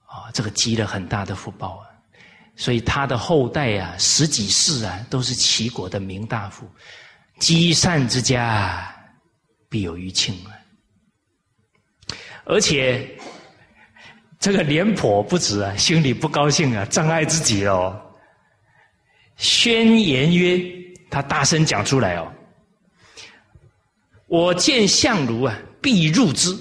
[0.05, 1.87] 啊，这个积了很大的福报啊。
[2.57, 6.65] 所以他的后代啊，十几世啊，都是齐国的名大夫。
[7.37, 8.95] 积善之家，
[9.67, 10.55] 必有余庆啊！
[12.45, 13.13] 而且
[14.39, 18.01] 这个廉颇不止啊，心里不高兴啊，障碍自己哦。
[19.35, 20.57] 宣言曰
[21.11, 22.31] ：“他大声讲出来哦，
[24.35, 26.53] 我见相如啊，必入之。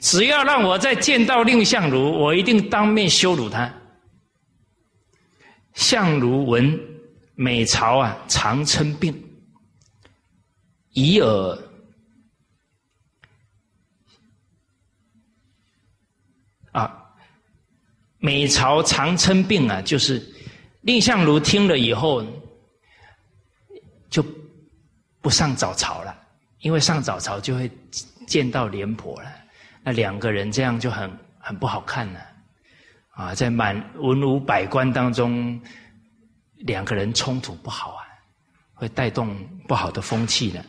[0.00, 3.72] 只要让我再见到蔺相如，我一定当面羞辱他。”
[5.74, 6.76] 相如闻
[7.36, 9.14] 美朝啊，常称病，
[10.90, 11.58] 以耳
[16.72, 17.14] 啊，
[18.18, 20.20] 美朝常称病啊，就是
[20.82, 22.26] 蔺相如听了以后
[24.10, 24.24] 就
[25.20, 26.17] 不上早朝了，
[26.60, 27.70] 因为上早朝就会
[28.26, 29.30] 见到廉颇了，
[29.82, 32.20] 那两个人这样就很很不好看了。
[33.10, 35.60] 啊，在满文武百官当中，
[36.58, 38.06] 两个人冲突不好啊，
[38.74, 39.36] 会带动
[39.66, 40.64] 不好的风气的，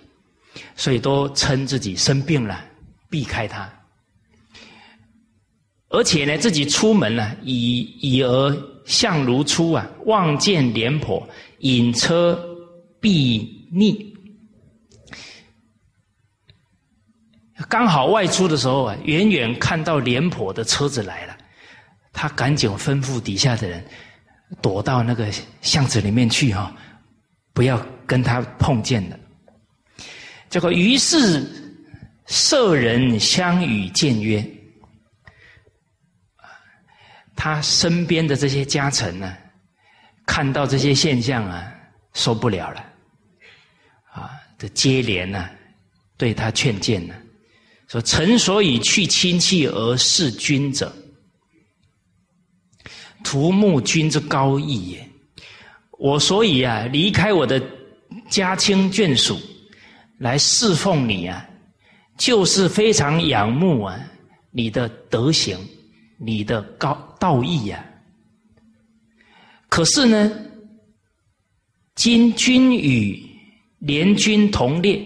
[0.75, 2.65] 所以都称自己生病了，
[3.07, 3.71] 避开他。
[5.89, 11.27] 而且呢，自己出门了，以以而相如出啊，望见廉颇
[11.59, 12.39] 引车
[12.99, 14.15] 避逆，
[17.68, 21.38] 刚好外出的时候啊，远远看到廉颇的车子来了。
[22.14, 23.86] 他赶紧吩咐底下的人
[24.62, 25.32] 躲到那个
[25.62, 26.76] 巷子里面去哈，
[27.53, 29.20] 不要跟他碰见了。
[30.49, 31.45] 这个于是
[32.26, 34.43] 舍人相与见曰
[37.36, 39.38] ：“他身边的这些家臣呢，
[40.26, 41.72] 看到这些现象啊，
[42.14, 42.84] 受不了了，
[44.12, 45.47] 啊，这接连呢，
[46.18, 47.14] 对他劝谏呢，
[47.89, 50.95] 说：‘臣所以去亲戚而事君者。’”
[53.21, 55.09] 图慕君之高义也，
[55.97, 57.61] 我所以啊离开我的
[58.29, 59.37] 家亲眷属
[60.17, 61.45] 来侍奉你啊，
[62.17, 63.99] 就是非常仰慕啊
[64.51, 65.59] 你的德行，
[66.17, 67.85] 你的高道义呀。
[69.67, 70.31] 可是呢，
[71.95, 73.21] 今君与
[73.79, 74.97] 联军同列，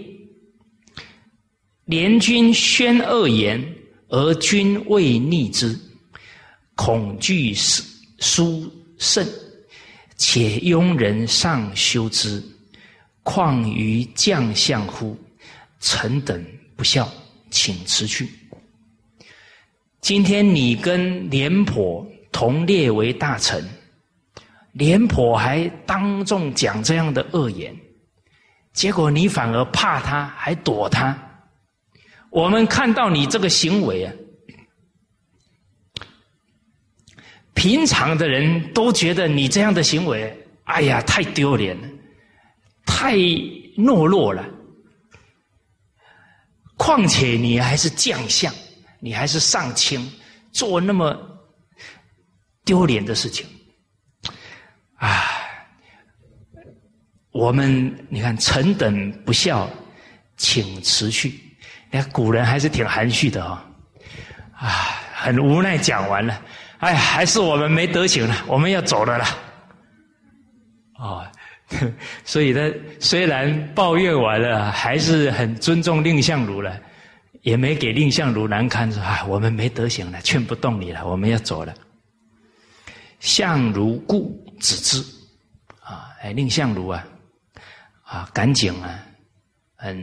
[1.94, 3.64] 联军宣恶言，
[4.08, 5.80] 而君未逆之，
[6.74, 7.84] 恐惧是。
[8.18, 8.68] 殊
[8.98, 9.24] 胜，
[10.18, 12.42] 且庸人尚修之，
[13.22, 15.16] 况于将相乎？
[15.82, 16.44] 臣等
[16.76, 17.08] 不孝，
[17.52, 18.28] 请辞去。
[20.02, 23.64] 今天你跟廉颇同列为大臣，
[24.72, 27.72] 廉颇还当众讲这样的恶言，
[28.74, 31.16] 结果你反而怕他，还躲他。
[32.34, 34.14] 我们看到你这个行为啊！
[37.54, 41.88] 平常的人都觉得你这样的行为，哎呀，太丢脸了，
[42.88, 43.16] 太
[43.78, 44.44] 懦弱了。
[46.76, 48.52] 况且你还是将相，
[49.00, 50.12] 你还是上卿，
[50.52, 51.16] 做那么
[52.66, 53.46] 丢脸的事情，
[54.96, 55.24] 啊！
[57.30, 59.70] 我们你看，臣等不孝，
[60.36, 61.40] 请辞去。
[61.94, 63.56] 你看古人还是挺含蓄的哦，
[64.58, 64.68] 啊，
[65.14, 66.42] 很无奈讲完了。
[66.80, 69.28] 哎，还是我们没德行了，我们要走了啦。
[70.98, 71.24] 哦，
[72.26, 72.62] 所以他
[73.00, 76.76] 虽然抱怨完了，还是很尊重蔺相如了，
[77.44, 81.72] 也没给蔺相如难堪，说啊，我们没德行了，劝不动你了，我们要走了。
[83.20, 85.00] 相如故止之，
[85.84, 87.06] 啊，哎，蔺相如啊，
[88.04, 89.00] 啊，赶紧啊，
[89.76, 89.96] 很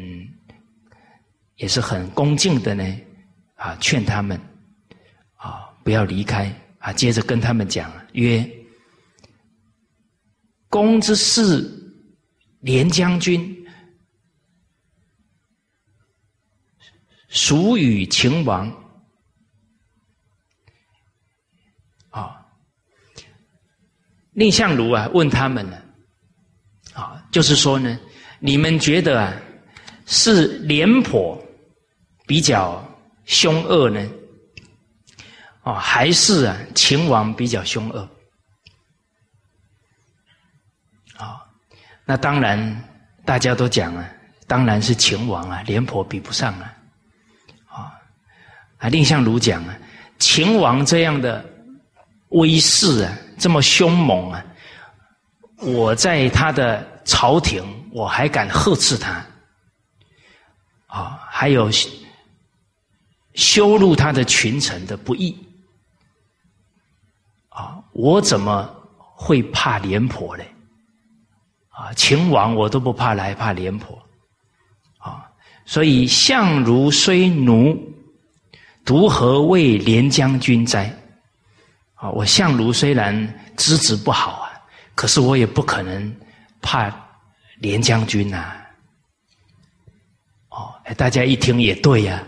[1.61, 2.82] 也是很恭敬的呢，
[3.54, 4.40] 啊，劝他们
[5.36, 6.50] 啊，不要离开。
[6.78, 8.50] 啊，接着跟他们讲曰
[10.70, 11.70] ：“公之事，
[12.61, 13.54] 廉将军
[17.28, 18.74] 孰与秦王。”
[22.08, 22.46] 啊，
[24.32, 25.76] 蔺相如啊，问他们呢，
[26.94, 28.00] 啊，就是说呢，
[28.38, 29.38] 你们觉得啊，
[30.06, 31.38] 是廉颇
[32.30, 32.80] 比较
[33.24, 34.08] 凶恶呢？
[35.64, 38.08] 哦，还是啊，秦王比较凶恶。
[41.16, 41.42] 啊，
[42.04, 42.84] 那当然，
[43.24, 44.08] 大家都讲啊，
[44.46, 46.72] 当然是秦王啊，廉颇比不上啊。
[47.66, 47.98] 啊，
[48.78, 49.76] 啊，蔺相如讲啊，
[50.20, 51.44] 秦王这样的
[52.28, 54.46] 威势啊，这么凶猛啊，
[55.58, 57.60] 我在他的朝廷，
[57.90, 59.20] 我还敢呵斥他。
[60.86, 61.68] 啊，还有
[63.34, 65.36] 羞辱他的群臣的不义。
[67.48, 70.46] 啊，我怎么会怕廉颇嘞？
[71.68, 73.98] 啊，秦王我都不怕，来怕廉颇？
[74.98, 75.28] 啊，
[75.64, 77.76] 所以相如虽奴，
[78.84, 80.94] 独何畏廉将军哉？
[81.94, 83.12] 啊，我相如虽然
[83.56, 84.52] 资质不好啊，
[84.94, 86.16] 可是我也不可能
[86.62, 86.94] 怕
[87.58, 88.54] 廉将军呐。
[90.50, 92.22] 哦，大家一听也对呀，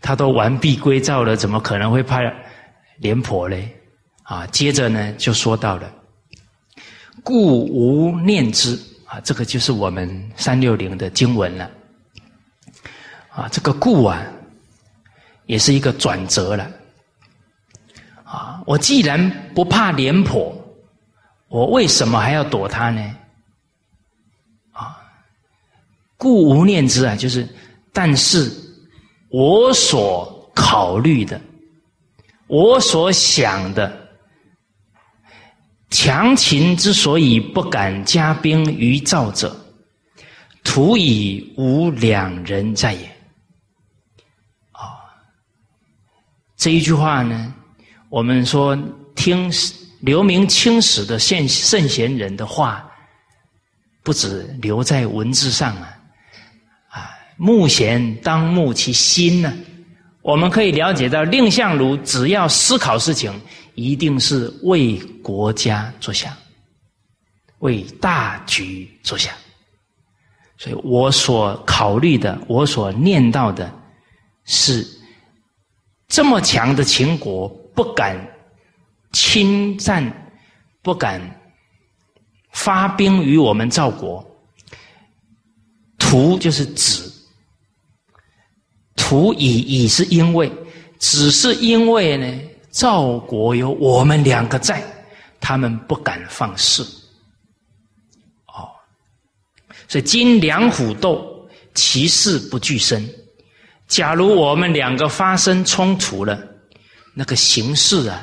[0.00, 2.20] 他都完璧归赵了，怎么可能会怕
[2.98, 3.68] 廉颇嘞？
[4.22, 5.92] 啊，接着呢就说到了，
[7.22, 11.70] 故无念之啊，这个就是我们三六零的经文了。
[13.28, 14.22] 啊，这个故啊，
[15.46, 16.70] 也是一个转折了。
[18.24, 20.54] 啊，我既然不怕廉颇，
[21.48, 23.16] 我为什么还要躲他呢？
[24.70, 24.96] 啊，
[26.16, 27.48] 故无念之啊，就是，
[27.92, 28.48] 但是
[29.30, 31.40] 我所考虑的，
[32.46, 33.98] 我所想的。
[35.90, 39.56] 强秦之所以不敢加兵于赵者，
[40.62, 43.06] 徒以无两人在也。
[44.70, 45.02] 啊，
[46.56, 47.52] 这一句话呢，
[48.08, 48.78] 我们说
[49.16, 49.52] 听
[49.98, 52.88] 留名青史的圣圣贤人的话，
[54.04, 55.99] 不止留在文字上，啊，
[57.40, 59.52] 目贤当目其心呢。
[60.20, 63.32] 我们可以了解到，蔺相如只要思考事情。
[63.76, 66.36] 一定是为国家着想，
[67.60, 69.32] 为大局着想，
[70.58, 73.72] 所以我所考虑的，我所念到的，
[74.44, 74.86] 是
[76.08, 78.18] 这么强的秦国不敢
[79.12, 80.04] 侵占，
[80.82, 81.18] 不敢
[82.52, 84.22] 发兵于我们赵国。
[85.96, 87.09] 图就是指，
[89.10, 90.48] 图以以是因为，
[91.00, 92.40] 只是因为呢。
[92.70, 94.80] 赵国有我们两个在，
[95.40, 96.84] 他们不敢放肆。
[98.46, 98.70] 哦，
[99.88, 103.04] 所以今两虎斗，其势不俱生。
[103.88, 106.40] 假如我们两个发生冲突了，
[107.12, 108.22] 那个形势啊，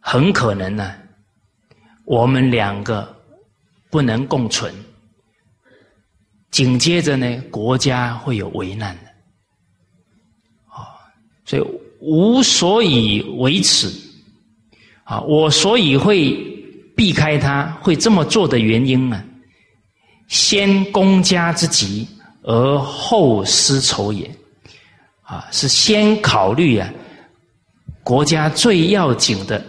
[0.00, 0.94] 很可能呢，
[2.06, 3.14] 我们两个
[3.90, 4.74] 不能共存。
[6.50, 9.11] 紧接着呢，国家会有危难的。
[11.52, 11.82] 所以。
[12.04, 13.88] 无所以为此，
[15.04, 16.34] 啊，我所以会
[16.96, 19.22] 避开他，会这么做的原因呢？
[20.26, 22.04] 先公家之急，
[22.42, 24.28] 而后私仇也，
[25.22, 26.92] 啊，是先考虑啊
[28.02, 29.64] 国家最要紧的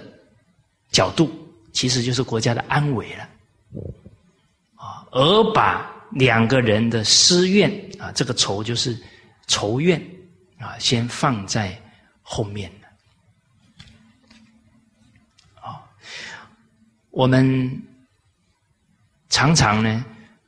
[0.89, 1.29] 角度，
[1.71, 3.29] 其实就是国家的安危了，
[4.73, 8.97] 啊，而把两个人的私怨啊，这个仇就是
[9.45, 10.03] 仇怨
[10.63, 11.77] 啊，先放在。
[12.25, 12.87] 后面的
[15.61, 15.83] 啊，
[17.11, 17.69] 我们
[19.27, 20.05] 常常呢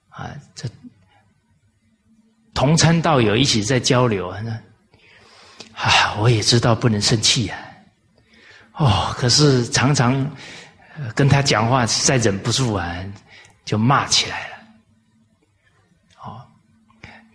[0.07, 0.69] 啊，这
[2.53, 4.41] 同参道友一起在交流啊，
[5.73, 7.59] 啊，我也知道不能生气啊，
[8.75, 10.33] 哦，可是常常
[11.13, 13.05] 跟他讲话，再忍不住啊，
[13.65, 14.55] 就骂起来了。
[16.23, 16.41] 哦，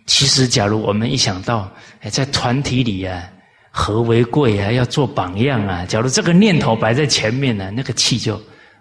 [0.07, 1.71] 其实假如我们一想到，
[2.09, 3.29] 在团体里啊。
[3.73, 5.85] 和为贵啊，要做榜样啊。
[5.85, 8.37] 假如这个念头摆在前面呢，那个气就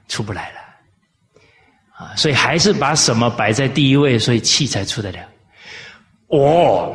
[0.09, 0.59] 出不来了
[1.93, 2.17] 啊。
[2.17, 5.21] 所以还是把什么摆在第一位，所以气才出得了。
[6.27, 6.93] 哦，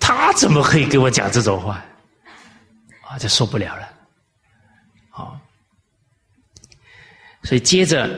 [0.00, 1.84] 他怎么可以给我讲这种话？
[3.02, 3.86] 啊，就受不了了。
[5.10, 5.38] 好，
[7.42, 8.08] 所以接着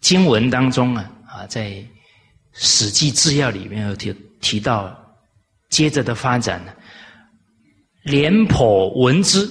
[0.00, 1.68] 经文当中啊啊，在
[2.54, 4.10] 《史记制要》里面有提
[4.44, 5.00] 提到。
[5.70, 6.62] 接着的发展，
[8.04, 9.44] 廉颇闻之，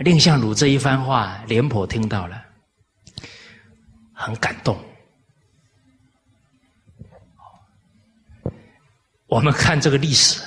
[0.00, 2.44] 蔺相如这一番话，廉颇听到了，
[4.12, 4.78] 很感动。
[9.26, 10.42] 我们看这个历史，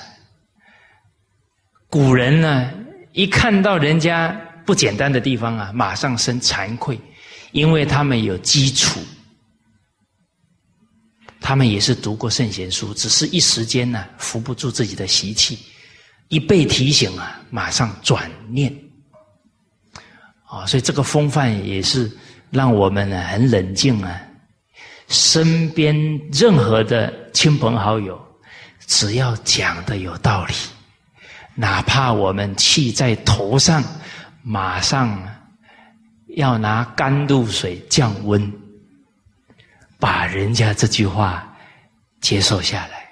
[1.88, 2.70] 古人呢，
[3.10, 4.28] 一看到人家
[4.64, 7.00] 不简单的地方啊，马上生惭愧，
[7.50, 9.00] 因为他们有基础。
[11.42, 15.58] 他们也是读过圣贤书，只是一时间呢扶不住自己的习气，
[16.28, 18.72] 一被提醒啊，马上转念，
[20.46, 22.10] 啊，所以这个风范也是
[22.50, 24.20] 让我们呢很冷静啊。
[25.08, 25.94] 身边
[26.32, 28.18] 任何的亲朋好友，
[28.86, 30.54] 只要讲的有道理，
[31.54, 33.82] 哪怕我们气在头上，
[34.42, 35.20] 马上
[36.36, 38.50] 要拿甘露水降温。
[40.02, 41.48] 把人家这句话
[42.20, 43.08] 接受下来，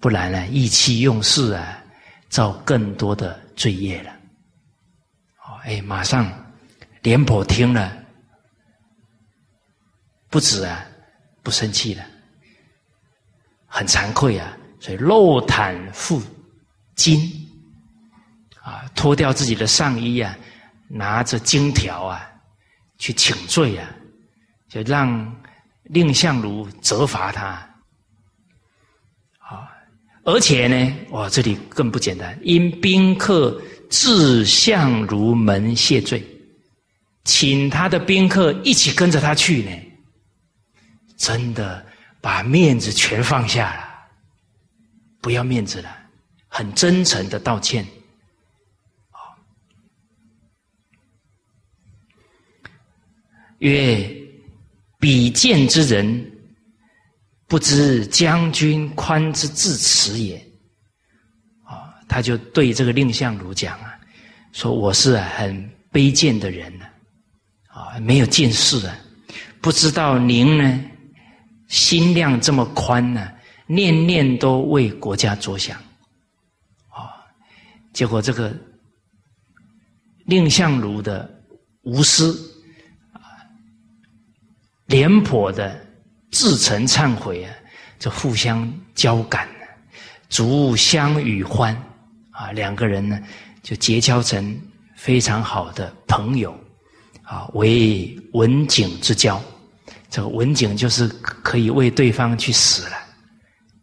[0.00, 1.80] 不然呢，意气用事啊，
[2.28, 4.10] 造更多的罪业了。
[5.46, 6.28] 哦，哎，马上
[7.02, 7.96] 廉颇听了，
[10.28, 10.84] 不止啊，
[11.44, 12.04] 不生气了，
[13.68, 16.20] 很惭愧啊，所以露袒负
[16.96, 17.20] 荆，
[18.60, 20.36] 啊，脱掉自己的上衣啊，
[20.88, 22.28] 拿着荆条啊，
[22.98, 23.88] 去请罪啊。
[24.68, 25.34] 就让
[25.84, 27.46] 蔺相如责罚他，
[29.38, 29.66] 啊，
[30.24, 33.58] 而且呢，哇，这里更不简单，因宾客
[33.88, 36.22] 至相如门谢罪，
[37.24, 39.70] 请他的宾客一起跟着他去呢，
[41.16, 41.82] 真的
[42.20, 43.88] 把面子全放下了，
[45.22, 45.96] 不要面子了，
[46.48, 47.82] 很真诚的道歉，
[49.12, 49.32] 啊，
[53.60, 54.17] 曰。
[54.98, 56.32] 比见之人，
[57.46, 60.36] 不知将军宽之至此也。
[61.64, 63.94] 啊，他就对这个蔺相如讲啊，
[64.52, 66.84] 说我是很卑贱的人呢，
[67.68, 68.98] 啊，没有见识啊，
[69.60, 70.84] 不知道您呢
[71.68, 73.30] 心量这么宽呢，
[73.66, 75.78] 念念都为国家着想，
[76.88, 77.22] 啊，
[77.92, 78.52] 结果这个
[80.26, 81.30] 蔺相如的
[81.82, 82.47] 无私。
[84.88, 85.78] 廉颇的
[86.30, 87.54] 自诚忏悔啊，
[87.98, 89.46] 就互相交感，
[90.30, 91.76] 逐相与欢
[92.30, 93.20] 啊，两个人呢
[93.62, 94.58] 就结交成
[94.96, 96.58] 非常好的朋友
[97.22, 99.40] 啊，为文景之交。
[100.08, 102.96] 这个文景就是可以为对方去死了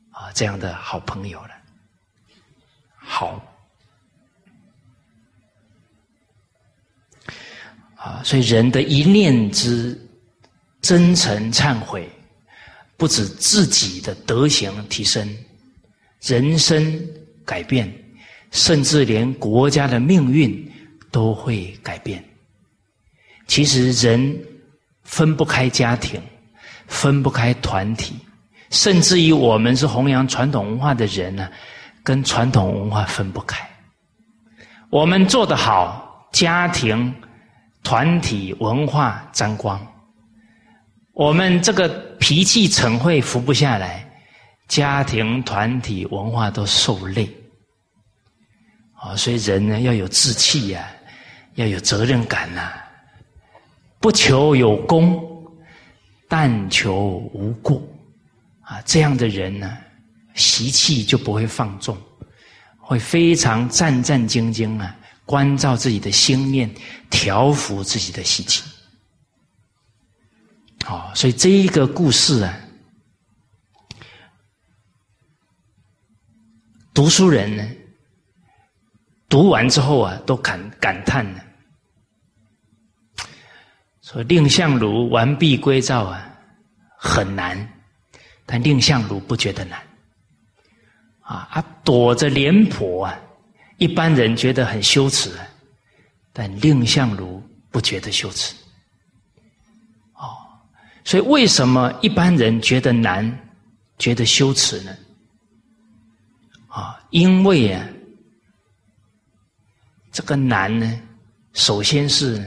[0.09, 1.51] 啊，这样的好朋友了。
[2.97, 3.39] 好
[7.95, 10.01] 啊，所以人的一念之。
[10.85, 12.07] 真诚忏悔，
[12.95, 15.27] 不止自己的德行提升，
[16.21, 17.03] 人生
[17.43, 17.91] 改变，
[18.51, 20.71] 甚至连国家的命运
[21.09, 22.23] 都会改变。
[23.47, 24.39] 其实人
[25.01, 26.21] 分不开家庭，
[26.85, 28.13] 分不开团体，
[28.69, 31.49] 甚至于我们是弘扬传统文化的人呢，
[32.03, 33.67] 跟传统文化分不开。
[34.91, 37.11] 我们做得好，家庭、
[37.81, 39.83] 团体、文化沾光。
[41.15, 41.87] 我们这个
[42.19, 44.05] 脾气成会服不下来，
[44.67, 47.29] 家庭、团体、文化都受累。
[48.93, 50.85] 啊，所以人呢要有志气呀，
[51.53, 52.69] 要有责任感呐，
[54.01, 55.23] 不求有功，
[56.27, 56.93] 但求
[57.33, 57.81] 无过。
[58.59, 59.77] 啊，这样的人呢，
[60.33, 61.97] 习气就不会放纵，
[62.77, 64.93] 会非常战战兢兢啊，
[65.23, 66.69] 关照自己的心念，
[67.09, 68.63] 调服自己的习气。
[70.87, 72.57] 哦，所以这一个故事啊，
[76.93, 77.67] 读书人呢，
[79.27, 81.41] 读完之后啊，都感感叹呢，
[84.03, 86.31] 说蔺相如完璧归赵啊，
[86.97, 87.67] 很难，
[88.45, 89.81] 但蔺相如不觉得难，
[91.21, 93.19] 啊，啊躲着廉颇啊，
[93.77, 95.31] 一般人觉得很羞耻，
[96.31, 97.41] 但蔺相如
[97.71, 98.55] 不觉得羞耻。
[101.05, 103.25] 所以，为什么一般人觉得难、
[103.97, 104.91] 觉得羞耻呢？
[106.67, 107.87] 啊因为啊，
[110.11, 111.01] 这个难呢，
[111.53, 112.43] 首先是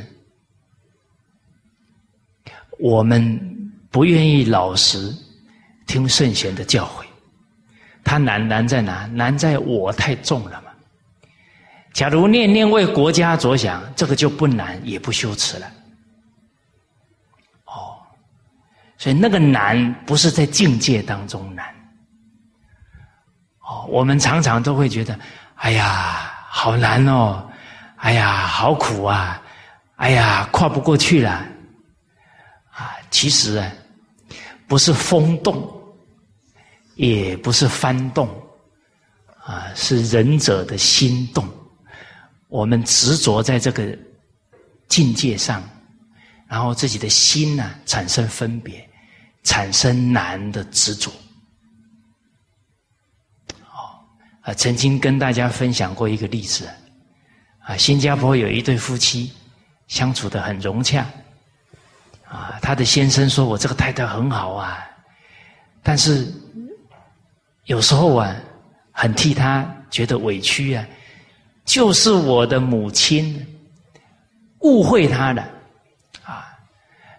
[2.78, 5.14] 我们不愿意老实
[5.86, 7.04] 听圣贤的教诲。
[8.04, 9.06] 他难难在哪？
[9.06, 10.72] 难在我太重了嘛。
[11.92, 15.70] 假如念念为国家着想，这个就不难，也不羞耻了。
[17.64, 17.96] 哦，
[18.98, 21.64] 所以那个难不是在境界当中难。
[23.60, 25.18] 哦，我们常常都会觉得，
[25.54, 27.48] 哎呀，好难哦，
[27.96, 29.40] 哎呀，好苦啊，
[29.96, 31.30] 哎呀，跨不过去了。
[32.70, 33.72] 啊，其实啊，
[34.66, 35.70] 不是风动，
[36.94, 38.28] 也不是幡动，
[39.44, 41.46] 啊，是仁者的心动。
[42.48, 43.96] 我们执着在这个
[44.88, 45.62] 境界上，
[46.48, 48.87] 然后自己的心呢产生分别，
[49.48, 51.10] 产生难的执着。
[53.62, 53.96] 哦，
[54.42, 56.68] 啊，曾经跟大家分享过一个例子，
[57.60, 59.32] 啊，新加坡有一对夫妻
[59.86, 61.06] 相处的很融洽，
[62.28, 64.86] 啊，他的先生说我这个太太很好啊，
[65.82, 66.30] 但是
[67.64, 68.36] 有时候啊，
[68.92, 70.86] 很替他觉得委屈啊。
[71.64, 73.46] 就是我的母亲
[74.60, 75.42] 误会他了。
[76.22, 76.52] 啊，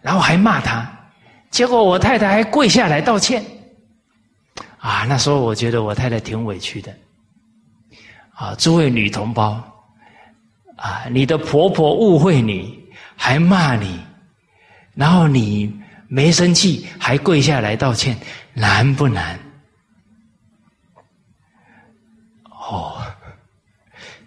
[0.01, 0.91] 然后还骂他，
[1.49, 3.43] 结果我太太还跪下来道歉
[4.77, 5.05] 啊。
[5.07, 6.93] 那时候我觉得我太太挺委屈的
[8.31, 8.55] 啊。
[8.55, 9.61] 诸位女同胞
[10.77, 12.79] 啊，你的婆婆误会你，
[13.15, 13.99] 还骂你，
[14.93, 15.73] 然后你
[16.07, 18.17] 没生气，还跪下来道歉，
[18.53, 19.39] 难不难？
[22.43, 23.01] 哦。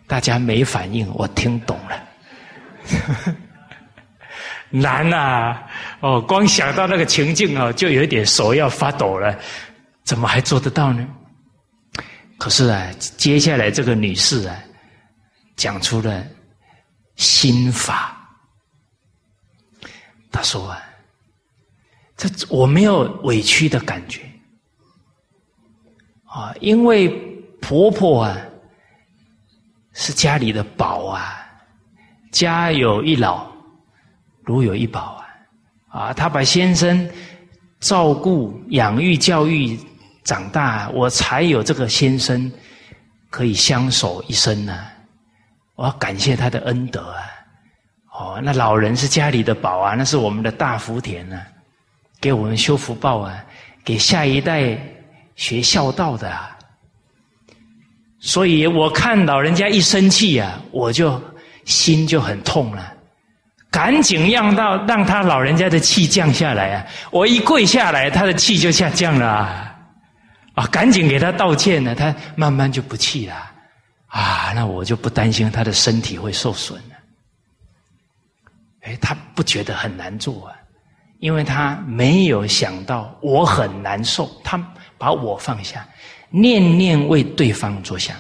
[0.09, 3.35] 大家没反应，我听懂了。
[4.69, 5.63] 难呐！
[6.03, 9.39] 哦，光想到那个情境哦，就有点手要发抖了。
[10.05, 11.09] 怎么还做得到呢？
[12.39, 14.59] 可是啊，接下来这个女士啊，
[15.57, 16.27] 讲出了
[17.17, 18.19] 心法。
[20.31, 20.83] 她说啊，
[22.17, 24.21] 这我没有委屈的感觉
[26.25, 27.09] 啊，因为
[27.61, 28.37] 婆婆啊。
[29.95, 31.47] 是家里的宝啊，
[32.31, 33.47] 家有一老，
[34.43, 35.22] 如有一宝啊！
[35.93, 37.09] 啊，他把先生
[37.81, 39.79] 照顾、养育、教育
[40.25, 42.51] 长大，我才有这个先生
[43.29, 44.87] 可以相守一生呢。
[45.75, 47.21] 我要感谢他的恩德啊！
[48.13, 51.41] 哦，那老人是家里的宝啊，那是我们的大福田呢，
[52.21, 53.45] 给我们修福报啊，
[53.85, 54.79] 给下一代
[55.35, 56.57] 学孝道的啊。
[58.21, 61.21] 所以我看老人家一生气呀，我就
[61.65, 62.92] 心就很痛了，
[63.73, 66.87] 赶紧让到让他老人家的气降下来啊！
[67.11, 69.27] 我一跪下来，他的气就下降了
[70.55, 70.67] 啊！
[70.71, 73.35] 赶紧给他道歉呢，他慢慢就不气了
[74.09, 74.53] 啊！
[74.55, 76.97] 那我就不担心他的身体会受损了。
[78.83, 80.55] 哎，他不觉得很难做啊，
[81.19, 84.63] 因为他没有想到我很难受，他
[84.99, 85.89] 把我放下。
[86.29, 88.17] 念念为对方着想，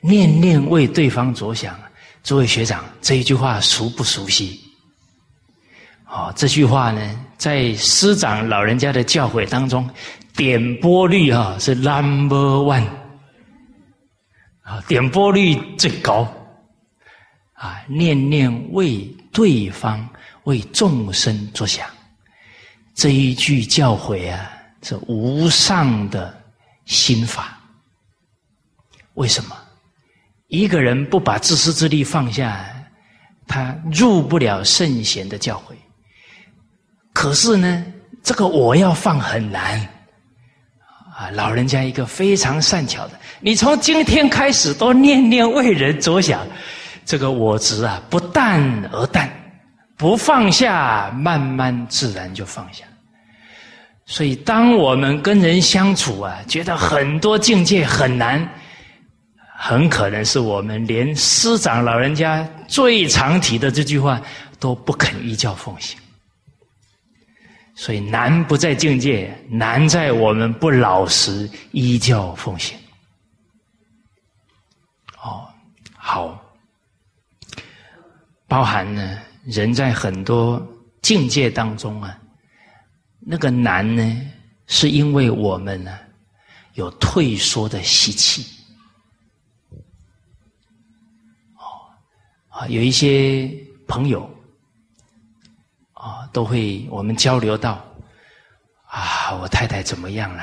[0.00, 1.78] 念念为对方着想，
[2.22, 4.60] 诸位学长，这一句话熟不熟悉？
[6.06, 9.88] 哦，这句话呢，在师长老人家的教诲当中，
[10.34, 12.86] 点播率啊是 number one，
[14.62, 16.26] 啊，点播率最高，
[17.52, 20.08] 啊，念念为对方。
[20.44, 21.86] 为众生着想，
[22.94, 24.50] 这一句教诲啊，
[24.82, 26.42] 是无上的
[26.86, 27.60] 心法。
[29.12, 29.54] 为什么？
[30.48, 32.64] 一个人不把自私自利放下，
[33.46, 35.74] 他入不了圣贤的教诲。
[37.12, 37.84] 可是呢，
[38.22, 39.78] 这个我要放很难
[41.16, 41.30] 啊！
[41.32, 46.46] 老人家一个非常善巧的，你从今天开始都念念为人着想，
[47.04, 49.30] 这个我执啊，不淡而淡。
[49.96, 52.84] 不放下，慢慢自然就放下。
[54.06, 58.48] 所以，当我们跟人相处啊，觉得很多境界很难，
[59.60, 64.22] 很可能是我们连师长老人家最常提的这句话
[64.60, 65.98] 都不肯依教奉行。
[67.74, 72.78] 所以，难不在境界，难在我们不老实依教奉行。
[75.22, 75.48] 哦，
[75.96, 76.40] 好，
[78.46, 79.18] 包含呢。
[79.44, 80.62] 人在很多
[81.00, 82.18] 境界当中啊，
[83.18, 84.30] 那个难呢，
[84.66, 85.98] 是因为我们呢
[86.74, 88.57] 有退缩的习气。
[92.58, 93.48] 啊，有一些
[93.86, 94.28] 朋友，
[95.92, 97.80] 啊，都会我们交流到
[98.88, 100.42] 啊，我太太怎么样了？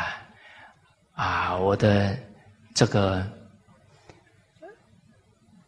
[1.15, 2.17] 啊，我的
[2.73, 3.21] 这个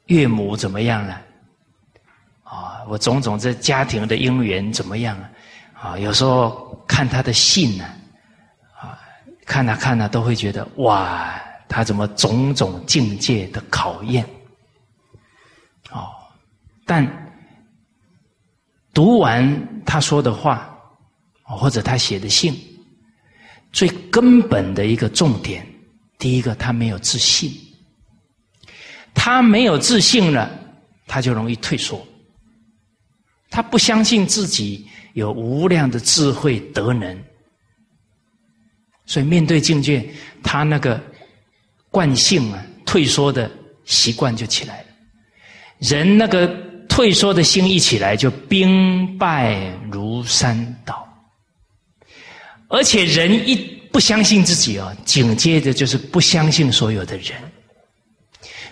[0.06, 1.22] 岳母怎么样了？
[2.44, 5.30] 啊，我种种这家庭的姻缘怎么样啊？
[5.82, 7.84] 啊，有时候看他的信呢，
[8.80, 8.98] 啊，
[9.46, 11.30] 看啊看啊，都会觉得哇，
[11.68, 14.26] 他怎么种种境界的考验？
[16.88, 17.06] 但
[18.94, 20.76] 读完他说的话，
[21.44, 22.56] 或者他写的信。
[23.72, 25.68] 最根本的一个重点，
[26.18, 27.52] 第一个，他没有自信。
[29.14, 30.50] 他没有自信了，
[31.06, 32.04] 他就容易退缩。
[33.50, 37.18] 他不相信自己有无量的智慧德能，
[39.06, 40.10] 所以面对境界，
[40.44, 41.02] 他那个
[41.90, 43.52] 惯性啊，退缩的
[43.86, 44.88] 习惯就起来了。
[45.80, 46.48] 人那个
[46.88, 49.58] 退缩的心一起来，就兵败
[49.92, 51.08] 如山倒。
[52.70, 53.56] 而且人一
[53.92, 57.32] 不相信自己啊，紧接着就是不相信所有的人，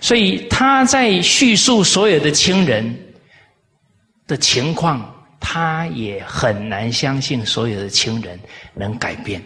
[0.01, 2.95] 所以他在叙述所有的亲人
[4.27, 8.37] 的情况，他也很难相信所有的亲人
[8.73, 9.41] 能改变，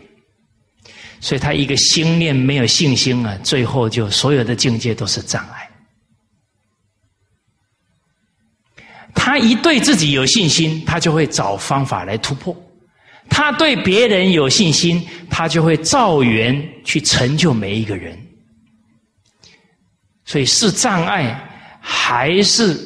[1.19, 5.58] 所以他一个心念没有信心啊，最后就所有的境界都是障碍。
[9.13, 12.55] 他一对自己有信心，他就会找方法来突破。
[13.29, 18.17] 他对别人有信心，他就会造缘去成就每一个人。
[20.25, 21.39] 所以是障碍
[21.79, 22.79] 还是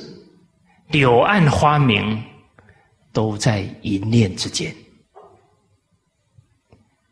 [0.90, 2.22] 柳暗花明，
[3.12, 4.74] 都在一念之间。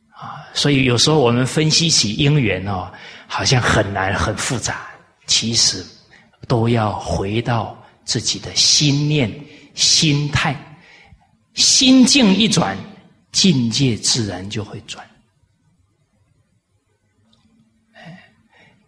[0.09, 2.91] 啊，所以有时候我们分析起因缘哦，
[3.27, 4.87] 好像很难很复杂，
[5.25, 5.85] 其实
[6.47, 7.80] 都要回到
[8.11, 9.31] 自己的心念、
[9.73, 10.53] 心态、
[11.53, 12.77] 心境一转。
[13.31, 15.09] 境界自然就会转。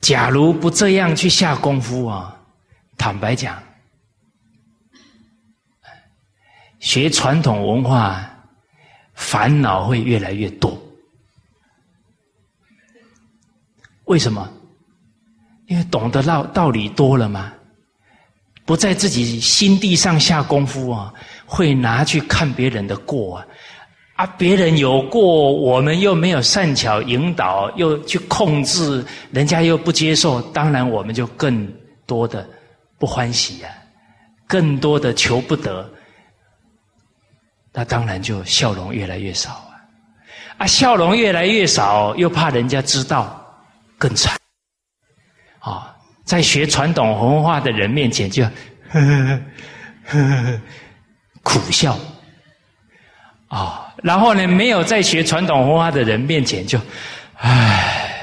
[0.01, 2.37] 假如不这样去下功夫啊，
[2.97, 3.63] 坦白讲，
[6.81, 8.29] 学传统文化，
[9.13, 10.77] 烦恼会越来越多。
[14.03, 14.51] 为什么？
[15.67, 17.53] 因为懂得道道理多了嘛，
[18.65, 21.13] 不在自己心地上下功夫啊，
[21.45, 23.45] 会拿去看别人的过啊。
[24.15, 31.67] 啊，别人有过，我们又没有善巧引导，又去控制，人家又不接受，当然我们就更
[32.05, 32.47] 多的
[32.99, 33.69] 不欢喜呀，
[34.47, 35.89] 更多的求不得，
[37.73, 39.81] 那当然就笑容越来越少啊！
[40.59, 43.43] 啊，笑容越来越少，又怕人家知道，
[43.97, 44.37] 更惨。
[45.57, 45.92] 啊，
[46.23, 49.41] 在学传统文化的人面前就呵呵
[50.05, 50.61] 呵呵
[51.41, 51.97] 苦笑
[53.47, 53.93] 啊。
[54.03, 56.77] 然后呢，没有在学传统文化的人面前就，
[57.37, 58.21] 唉，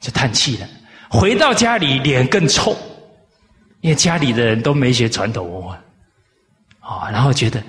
[0.00, 0.68] 就叹气了。
[1.08, 2.76] 回到家里脸更臭，
[3.80, 5.78] 因为家里的人都没学传统文化，
[6.80, 7.62] 啊，然后觉得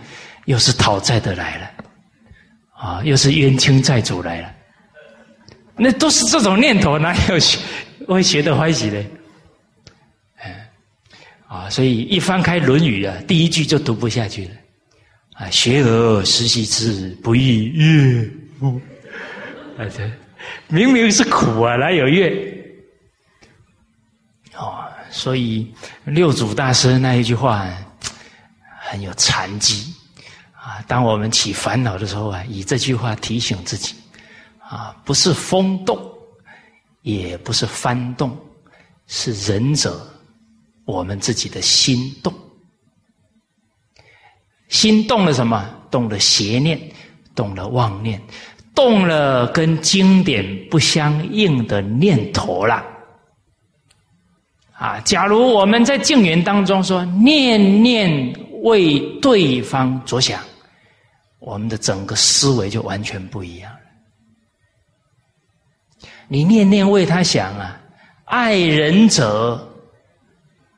[0.45, 1.71] 又是讨债的来了，
[2.75, 4.51] 啊，又是冤亲债主来了，
[5.77, 7.57] 那都是这种念头，哪有学
[8.05, 9.07] 会学得欢喜嘞？
[11.53, 14.51] 啊，所以一翻开《论语》啊，第一句就读不下去了。
[15.33, 17.71] 啊，学而时习之，不亦
[18.59, 18.81] 说乎？
[19.77, 20.11] 啊，这
[20.67, 22.27] 明明是苦啊，哪有乐？
[24.55, 25.71] 哦，所以
[26.05, 27.67] 六祖大师那一句话
[28.81, 29.93] 很有禅机
[30.53, 30.81] 啊。
[30.87, 33.93] 当我们起烦恼的时候啊，以这句话提醒自己
[34.59, 36.03] 啊，不是风动，
[37.03, 38.35] 也不是幡动，
[39.05, 40.07] 是仁者
[40.85, 42.33] 我们自己的心动。
[44.69, 45.69] 心动了什么？
[45.91, 46.79] 动了邪念，
[47.35, 48.19] 动了妄念，
[48.73, 52.83] 动了跟经典不相应的念头了。
[54.73, 60.41] 啊，假如我们在静缘当中说念念为对方着想，
[61.37, 63.79] 我们的整个思维就完全不一样了。
[66.27, 67.79] 你念念为他想啊，
[68.25, 69.72] 爱人者，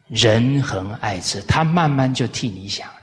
[0.07, 2.95] 人恒爱之，他慢慢就替你想了。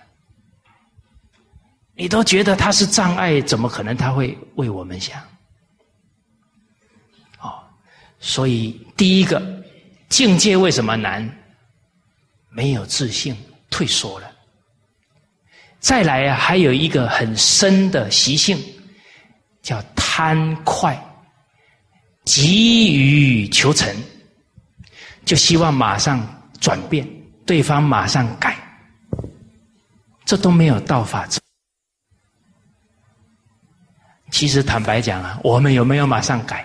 [1.95, 5.21] 你都觉得他是障碍，怎么可能他会为我们想？
[7.41, 7.63] 哦，
[8.19, 9.43] 所以第一个
[10.09, 11.29] 境界为什么难？
[12.49, 13.37] 没有自信，
[13.71, 14.31] 退缩了。
[15.81, 18.59] 再来啊，还有一个很深的习性，
[19.63, 20.97] 叫贪快，
[22.25, 23.95] 急于求成，
[25.25, 26.21] 就希望马上
[26.63, 27.07] 转变，
[27.45, 28.57] 对方马上改，
[30.25, 31.27] 这都没有道法。
[34.31, 36.65] 其实坦白讲啊，我们有没有马上改？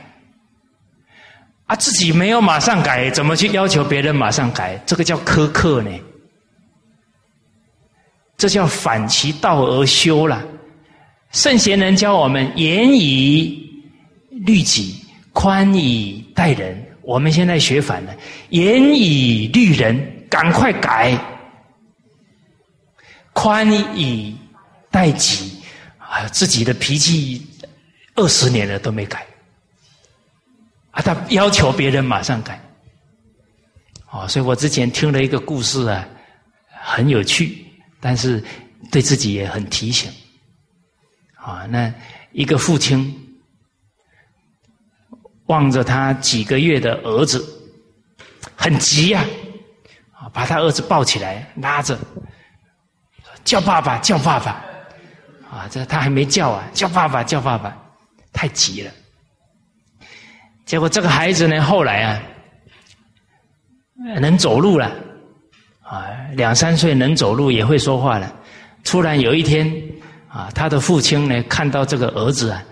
[1.65, 4.77] 啊，自己没有马上改，怎么去要求别人马上改？
[4.85, 5.89] 这个叫苛刻呢？
[8.37, 10.45] 这叫反其道而修了。
[11.31, 13.67] 圣贤人教我们严以
[14.29, 15.03] 律己，
[15.33, 16.86] 宽以待人。
[17.07, 18.13] 我们现在学反了，
[18.49, 21.17] 严以律人，赶快改；
[23.31, 23.65] 宽
[23.97, 24.35] 以
[24.91, 25.63] 待己，
[25.97, 27.47] 啊，自己的脾气
[28.15, 29.25] 二十年了都没改。
[30.91, 32.61] 啊，他要求别人马上改，
[34.11, 36.05] 哦，所以我之前听了一个故事啊，
[36.69, 37.65] 很有趣，
[38.01, 38.43] 但是
[38.91, 40.11] 对自己也很提醒。
[41.35, 41.89] 啊，那
[42.33, 43.26] 一个父亲
[45.47, 47.43] 望着他几个月的儿子，
[48.55, 49.25] 很急呀，
[50.11, 51.97] 啊，把他儿子抱起来，拉着，
[53.43, 54.51] 叫爸爸，叫爸爸，
[55.49, 57.75] 啊，这他还没叫啊，叫爸爸，叫爸爸，
[58.31, 58.91] 太急了。
[60.65, 62.21] 结果这个孩子呢，后来啊，
[64.19, 64.91] 能走路了，
[65.81, 68.35] 啊，两三岁能走路，也会说话了。
[68.83, 69.65] 突然有一天，
[70.27, 72.65] 啊，他的父亲呢，看到这个儿子啊，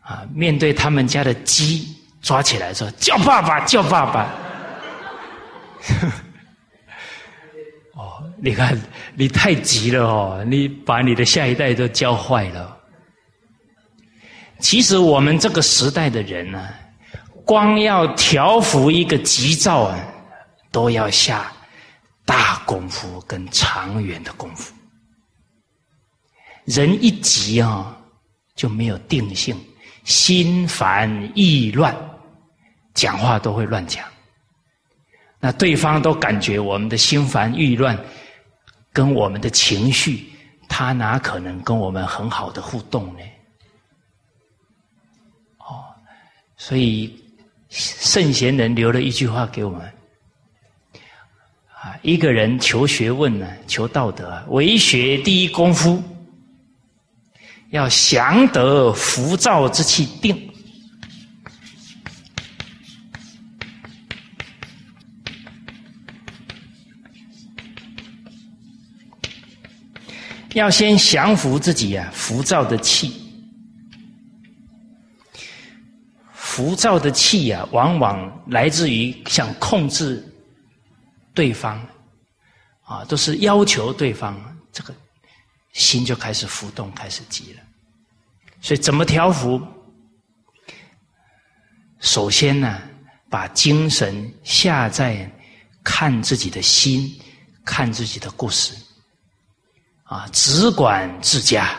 [0.00, 1.93] 啊，面对他们家的鸡，
[2.24, 4.28] 抓起来说：“叫爸爸，叫爸爸。
[7.94, 8.76] ”哦，你看，
[9.14, 12.76] 你太急了哦，你把你的下一代都教坏了。
[14.58, 16.68] 其实我们这个时代的人呢。
[17.46, 19.98] 光要调服一个急躁啊，
[20.72, 21.52] 都要下
[22.24, 24.72] 大功夫跟长远的功夫。
[26.64, 27.94] 人一急啊，
[28.56, 29.54] 就没有定性，
[30.04, 31.94] 心烦意乱，
[32.94, 34.04] 讲话都会乱讲。
[35.38, 37.98] 那对方都感觉我们的心烦意乱，
[38.92, 40.32] 跟我们的情绪，
[40.68, 43.20] 他哪可能跟我们很好的互动呢？
[45.58, 45.84] 哦，
[46.56, 47.20] 所以。
[47.76, 49.80] 圣贤人留了一句话给我们：
[51.72, 56.00] 啊，一个人求学问呢，求道德，为学第一功夫，
[57.70, 60.53] 要降得浮躁之气定，
[70.54, 73.20] 要先降服自己啊，浮躁的气。
[76.32, 80.24] 浮躁的气啊，往往来自于想控制
[81.34, 81.84] 对方，
[82.84, 84.40] 啊，都是要求对方，
[84.72, 84.94] 这个
[85.72, 87.60] 心就开始浮动，开始急了。
[88.60, 89.60] 所以怎么调伏？
[91.98, 92.80] 首先呢，
[93.28, 95.28] 把精神下在
[95.82, 97.12] 看自己的心，
[97.64, 98.76] 看自己的故事，
[100.14, 101.74] 啊，只管自家，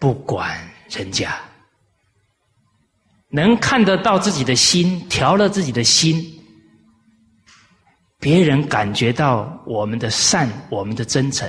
[0.00, 0.58] 不管
[0.90, 1.32] 人家。
[3.28, 6.20] 能看得到自己的心，调了自己的心，
[8.18, 11.48] 别人感觉到我们的善，我们的真诚，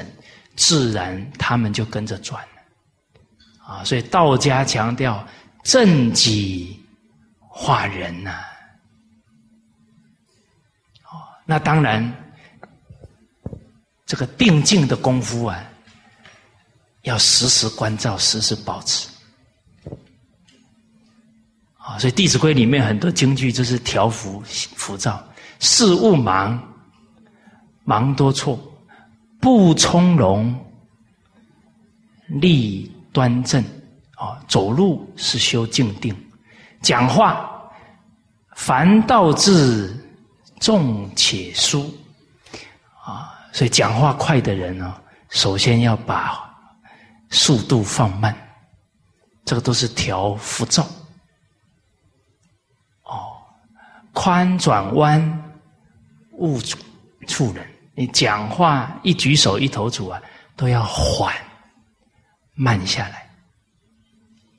[0.55, 2.43] 自然他们就跟着转。
[3.65, 5.27] 啊，所以道家强调
[5.63, 6.79] 正己
[7.39, 8.39] 化人呐。
[11.05, 12.24] 哦，那当然，
[14.05, 15.63] 这个定静的功夫啊，
[17.01, 19.09] 要时时关照，时时保持。
[21.77, 24.41] 啊，所以《弟子规》里面很多京剧就是调浮
[24.75, 25.23] 浮躁，
[25.59, 26.61] 事勿忙，
[27.83, 28.59] 忙多错，
[29.39, 30.55] 不从容，
[32.27, 33.63] 立端正。
[34.17, 36.15] 啊，走路是修静定，
[36.81, 37.51] 讲话
[38.55, 39.93] 凡道字
[40.61, 41.93] 重且疏。
[43.55, 46.53] 所以讲话快的人呢，首先要把
[47.29, 48.35] 速度放慢，
[49.45, 50.85] 这个都是调浮躁。
[53.03, 53.41] 哦
[54.11, 55.53] 宽转弯，
[56.33, 56.59] 勿
[57.29, 57.65] 触人。
[57.93, 60.21] 你讲话一举手一投足啊，
[60.57, 61.33] 都要缓
[62.55, 63.29] 慢下来，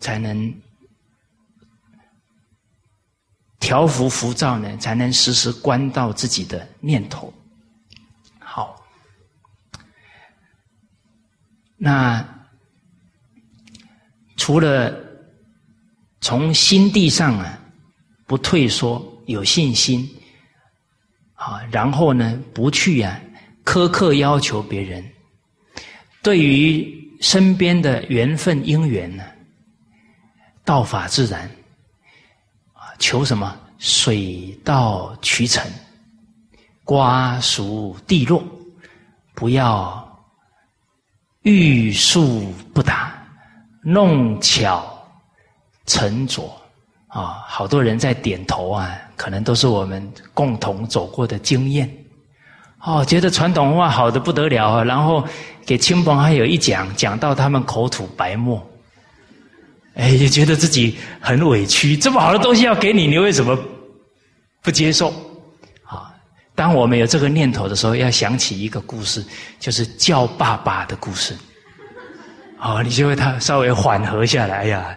[0.01, 0.55] 才能
[3.61, 7.31] 调伏浮躁呢，才能时时关到自己的念头。
[11.77, 12.27] 那
[14.37, 14.95] 除了
[16.21, 17.59] 从心地上啊
[18.27, 19.13] 不退缩。
[19.27, 20.09] 有信心，
[21.35, 23.21] 啊，然后呢，不去啊
[23.65, 25.05] 苛刻要求别人。
[26.23, 29.25] 对于身边的缘分因缘呢，
[30.65, 31.43] 道法自然，
[32.73, 35.69] 啊，求什么水到渠成，
[36.85, 38.45] 瓜熟蒂落，
[39.35, 40.06] 不要
[41.47, 43.13] 欲速不达，
[43.81, 44.85] 弄巧
[45.87, 46.61] 成拙
[47.07, 51.89] 啊，好多人在点头啊，可能都是我们共同走过的经验。
[52.81, 55.25] 哦，觉得传统文化好的不得了啊，然后
[55.65, 58.61] 给亲朋好友一讲，讲到他们口吐白沫，
[59.95, 61.97] 哎，也觉得自己很委屈。
[61.97, 63.57] 这么好的东西要给你，你为什么
[64.63, 65.15] 不接受？
[66.57, 69.25] 当我们有这个念头的时候，要想起一个故事，
[69.61, 71.37] 就是叫爸爸的故事。
[72.59, 74.97] 哦，你就会他稍微缓和下来呀，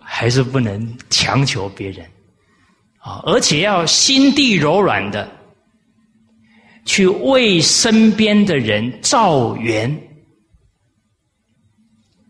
[0.00, 2.06] 还是不能强求别人
[3.00, 5.28] 啊，而且要心地柔软的。
[6.84, 9.94] 去为身边的人造缘，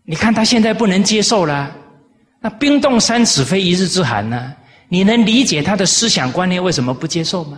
[0.03, 1.73] 你看他现在不能接受了，
[2.41, 4.53] 那冰冻三尺非一日之寒呢？
[4.89, 7.57] 你能理解他的思想观念为什么不接受吗？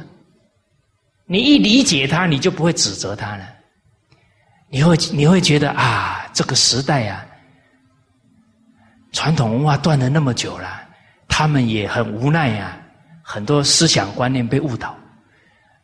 [1.32, 3.48] 你一理解他，你就不会指责他了，
[4.68, 7.26] 你会你会觉得啊，这个时代啊，
[9.14, 10.82] 传统文化断了那么久了，
[11.30, 12.78] 他们也很无奈呀，
[13.22, 14.94] 很多思想观念被误导。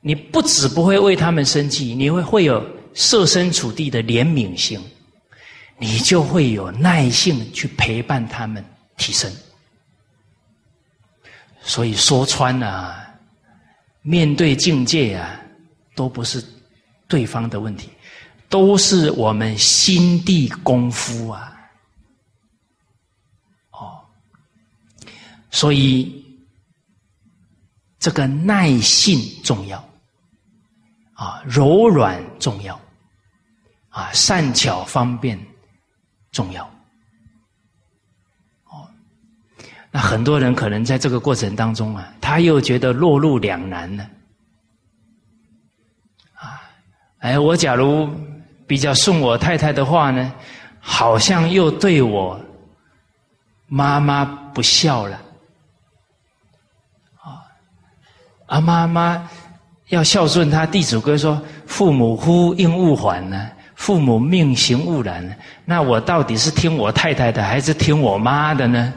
[0.02, 2.62] 你不止不会为他们生气，你会会有
[2.94, 4.78] 设身处地的怜悯心，
[5.78, 8.62] 你就会有耐性去陪伴他们
[8.98, 9.32] 提升。
[11.62, 13.07] 所以说穿了，
[14.08, 15.38] 面对境界啊，
[15.94, 16.42] 都不是
[17.10, 17.90] 对方的问题，
[18.48, 21.54] 都是我们心地功夫啊。
[23.72, 24.00] 哦，
[25.52, 26.26] 所以
[28.00, 29.78] 这个耐性重要。
[31.14, 32.80] 啊，柔软重要，
[33.90, 35.38] 啊，善巧方便
[36.32, 36.77] 重要。
[39.98, 44.04] 很多人可能在这个过程当中啊，他又觉得落入两难了。
[46.34, 46.62] 啊，
[47.20, 48.10] 哎，我假如
[48.66, 50.32] 比较顺我太太的话呢，
[50.80, 52.40] 好像又对我
[53.68, 55.22] 妈妈不孝了。
[57.22, 57.42] 啊，
[58.46, 59.28] 啊，妈妈。
[59.90, 65.26] 要孝顺他，《弟子规》说：“父母呼应勿缓呢，父母命行勿然。”
[65.64, 68.94] 那我到底是听我太太的，还是听我妈的呢？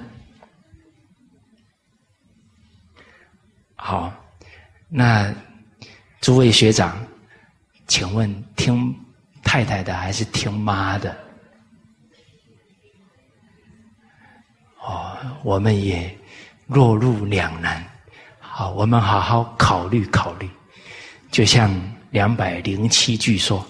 [3.83, 4.13] 好，
[4.89, 5.35] 那
[6.21, 7.03] 诸位学长，
[7.87, 8.95] 请问听
[9.43, 11.17] 太太的还是听妈的？
[14.83, 16.15] 哦，我们也
[16.67, 17.83] 落入两难。
[18.39, 20.49] 好，我们好好考虑考虑。
[21.31, 21.75] 就像
[22.11, 23.67] 两百零七句说：“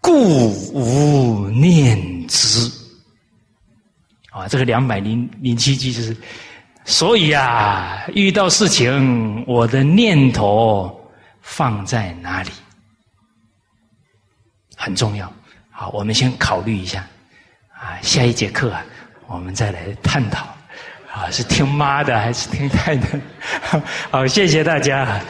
[0.00, 2.72] 故无念之。”
[4.32, 6.16] 啊，这个两百零零七句就是，
[6.86, 11.10] 所以啊，遇到事情，我的念头
[11.42, 12.50] 放在哪里
[14.76, 15.30] 很重要。
[15.70, 17.04] 好，我们先考虑一下。
[17.74, 18.82] 啊，下一节课啊，
[19.26, 20.46] 我们再来探讨。
[21.12, 23.20] 啊，是听妈的还是听太的？
[24.10, 25.20] 好，谢谢大家。